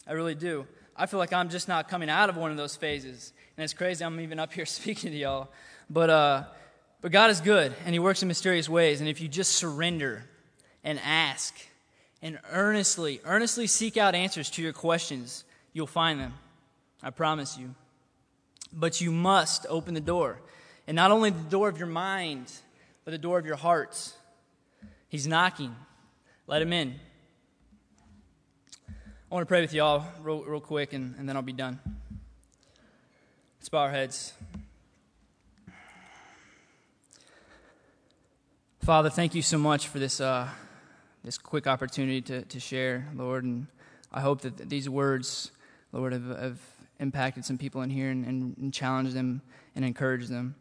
I 0.06 0.12
really 0.12 0.34
do. 0.34 0.66
I 0.94 1.06
feel 1.06 1.18
like 1.18 1.32
I'm 1.32 1.48
just 1.48 1.68
not 1.68 1.88
coming 1.88 2.10
out 2.10 2.28
of 2.28 2.36
one 2.36 2.50
of 2.50 2.56
those 2.56 2.76
phases. 2.76 3.32
And 3.56 3.64
it's 3.64 3.72
crazy 3.72 4.04
I'm 4.04 4.20
even 4.20 4.38
up 4.38 4.52
here 4.52 4.66
speaking 4.66 5.12
to 5.12 5.16
y'all. 5.16 5.48
But, 5.88 6.10
uh, 6.10 6.44
but 7.00 7.12
God 7.12 7.30
is 7.30 7.40
good, 7.40 7.74
and 7.84 7.94
He 7.94 7.98
works 7.98 8.22
in 8.22 8.28
mysterious 8.28 8.68
ways. 8.68 9.00
And 9.00 9.08
if 9.08 9.20
you 9.20 9.28
just 9.28 9.52
surrender 9.52 10.24
and 10.84 11.00
ask 11.04 11.54
and 12.26 12.40
earnestly, 12.50 13.20
earnestly 13.24 13.68
seek 13.68 13.96
out 13.96 14.16
answers 14.16 14.50
to 14.50 14.60
your 14.60 14.72
questions, 14.72 15.44
you'll 15.72 15.86
find 15.86 16.18
them. 16.18 16.34
I 17.00 17.10
promise 17.10 17.56
you. 17.56 17.76
But 18.72 19.00
you 19.00 19.12
must 19.12 19.64
open 19.68 19.94
the 19.94 20.00
door. 20.00 20.40
And 20.88 20.96
not 20.96 21.12
only 21.12 21.30
the 21.30 21.38
door 21.38 21.68
of 21.68 21.78
your 21.78 21.86
mind, 21.86 22.50
but 23.04 23.12
the 23.12 23.18
door 23.18 23.38
of 23.38 23.46
your 23.46 23.54
hearts. 23.54 24.12
He's 25.08 25.28
knocking. 25.28 25.76
Let 26.48 26.62
Him 26.62 26.72
in. 26.72 26.96
I 28.88 28.92
want 29.30 29.42
to 29.42 29.46
pray 29.46 29.60
with 29.60 29.72
y'all 29.72 30.04
real, 30.20 30.42
real 30.42 30.60
quick, 30.60 30.94
and, 30.94 31.14
and 31.20 31.28
then 31.28 31.36
I'll 31.36 31.42
be 31.42 31.52
done. 31.52 31.78
Let's 33.60 33.68
bow 33.68 33.82
our 33.82 33.90
heads. 33.92 34.32
Father, 38.82 39.10
thank 39.10 39.36
you 39.36 39.42
so 39.42 39.58
much 39.58 39.86
for 39.86 40.00
this, 40.00 40.20
uh, 40.20 40.48
this 41.26 41.38
quick 41.38 41.66
opportunity 41.66 42.22
to, 42.22 42.42
to 42.42 42.60
share, 42.60 43.04
Lord. 43.16 43.42
And 43.42 43.66
I 44.12 44.20
hope 44.20 44.42
that 44.42 44.70
these 44.70 44.88
words, 44.88 45.50
Lord, 45.90 46.12
have, 46.12 46.28
have 46.38 46.60
impacted 47.00 47.44
some 47.44 47.58
people 47.58 47.82
in 47.82 47.90
here 47.90 48.10
and, 48.10 48.24
and, 48.24 48.56
and 48.58 48.72
challenged 48.72 49.12
them 49.12 49.42
and 49.74 49.84
encouraged 49.84 50.28
them. 50.28 50.54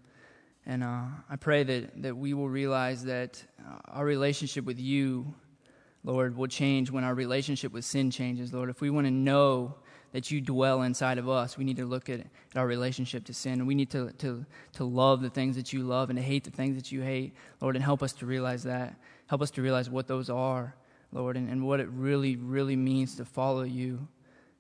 And 0.66 0.84
uh, 0.84 1.04
I 1.30 1.36
pray 1.36 1.62
that, 1.62 2.02
that 2.02 2.18
we 2.18 2.34
will 2.34 2.50
realize 2.50 3.04
that 3.04 3.44
our 3.90 4.04
relationship 4.04 4.66
with 4.66 4.80
you, 4.80 5.36
Lord, 6.04 6.36
will 6.36 6.48
change 6.48 6.90
when 6.90 7.04
our 7.04 7.14
relationship 7.14 7.72
with 7.72 7.86
sin 7.86 8.10
changes, 8.10 8.52
Lord. 8.52 8.72
If 8.72 8.82
we 8.82 8.90
want 8.90 9.06
to 9.06 9.12
know 9.12 9.76
that 10.14 10.32
you 10.32 10.42
dwell 10.42 10.82
inside 10.82 11.20
of 11.20 11.30
us, 11.30 11.60
we 11.60 11.64
need 11.64 11.78
to 11.78 11.86
look 11.86 12.10
at, 12.10 12.22
at 12.22 12.28
our 12.56 12.66
relationship 12.66 13.24
to 13.26 13.36
sin. 13.36 13.60
And 13.60 13.68
we 13.68 13.76
need 13.76 13.92
to, 13.92 14.10
to, 14.14 14.44
to 14.74 14.84
love 14.84 15.22
the 15.22 15.30
things 15.30 15.58
that 15.58 15.74
you 15.74 15.84
love 15.84 16.10
and 16.10 16.18
to 16.18 16.24
hate 16.24 16.44
the 16.44 16.50
things 16.50 16.76
that 16.76 16.92
you 16.92 17.02
hate, 17.02 17.36
Lord, 17.62 17.76
and 17.76 17.86
help 17.86 18.02
us 18.02 18.14
to 18.14 18.26
realize 18.26 18.64
that. 18.64 18.96
Help 19.28 19.42
us 19.42 19.52
to 19.52 19.62
realize 19.62 19.90
what 19.90 20.08
those 20.08 20.30
are, 20.30 20.76
Lord, 21.12 21.38
and, 21.38 21.50
and 21.50 21.66
what 21.66 21.80
it 21.80 21.88
really, 21.90 22.36
really 22.36 22.76
means 22.76 23.16
to 23.16 23.26
follow 23.26 23.64
you. 23.64 24.08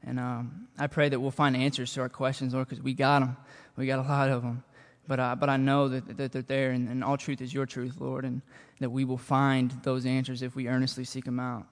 And 0.03 0.19
um, 0.19 0.67
I 0.77 0.87
pray 0.87 1.09
that 1.09 1.19
we'll 1.19 1.31
find 1.31 1.55
answers 1.55 1.93
to 1.93 2.01
our 2.01 2.09
questions, 2.09 2.53
Lord, 2.53 2.67
because 2.67 2.83
we 2.83 2.93
got 2.93 3.19
them. 3.19 3.37
We 3.75 3.87
got 3.87 3.99
a 3.99 4.07
lot 4.07 4.29
of 4.29 4.41
them. 4.43 4.63
But, 5.07 5.19
uh, 5.19 5.35
but 5.35 5.49
I 5.49 5.57
know 5.57 5.89
that, 5.89 6.17
that 6.17 6.31
they're 6.31 6.41
there, 6.41 6.71
and, 6.71 6.89
and 6.89 7.03
all 7.03 7.17
truth 7.17 7.41
is 7.41 7.53
your 7.53 7.65
truth, 7.65 7.95
Lord, 7.99 8.25
and 8.25 8.41
that 8.79 8.89
we 8.89 9.05
will 9.05 9.17
find 9.17 9.71
those 9.83 10.05
answers 10.05 10.41
if 10.41 10.55
we 10.55 10.67
earnestly 10.67 11.03
seek 11.03 11.25
them 11.25 11.39
out. 11.39 11.67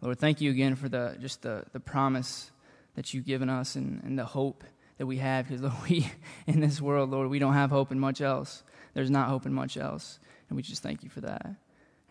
Lord, 0.00 0.18
thank 0.18 0.40
you 0.40 0.50
again 0.50 0.76
for 0.76 0.88
the, 0.88 1.16
just 1.20 1.42
the, 1.42 1.64
the 1.72 1.80
promise 1.80 2.50
that 2.94 3.12
you've 3.12 3.26
given 3.26 3.50
us 3.50 3.76
and, 3.76 4.02
and 4.02 4.18
the 4.18 4.24
hope 4.24 4.64
that 4.96 5.06
we 5.06 5.18
have. 5.18 5.46
Because, 5.46 5.60
Lord, 5.62 5.74
we, 5.88 6.10
in 6.46 6.60
this 6.60 6.80
world, 6.80 7.10
Lord, 7.10 7.28
we 7.28 7.38
don't 7.38 7.54
have 7.54 7.70
hope 7.70 7.92
in 7.92 8.00
much 8.00 8.20
else. 8.20 8.62
There's 8.94 9.10
not 9.10 9.28
hope 9.28 9.44
in 9.44 9.52
much 9.52 9.76
else. 9.76 10.18
And 10.48 10.56
we 10.56 10.62
just 10.62 10.82
thank 10.82 11.02
you 11.02 11.10
for 11.10 11.20
that. 11.20 11.54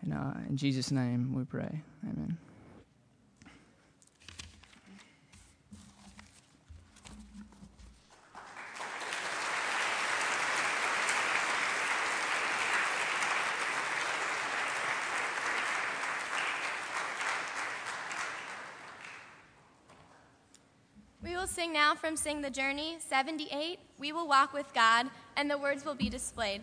And 0.02 0.14
uh, 0.14 0.32
in 0.48 0.56
Jesus' 0.56 0.90
name 0.90 1.34
we 1.34 1.44
pray. 1.44 1.82
Amen. 2.04 2.38
We 21.22 21.36
will 21.36 21.46
sing 21.46 21.72
now 21.72 21.94
from 21.94 22.16
Sing 22.16 22.40
the 22.40 22.48
Journey 22.48 22.96
78 22.98 23.78
We 23.98 24.12
Will 24.12 24.26
Walk 24.26 24.54
with 24.54 24.72
God, 24.72 25.06
and 25.36 25.50
the 25.50 25.58
words 25.58 25.84
will 25.84 25.94
be 25.94 26.08
displayed. 26.08 26.62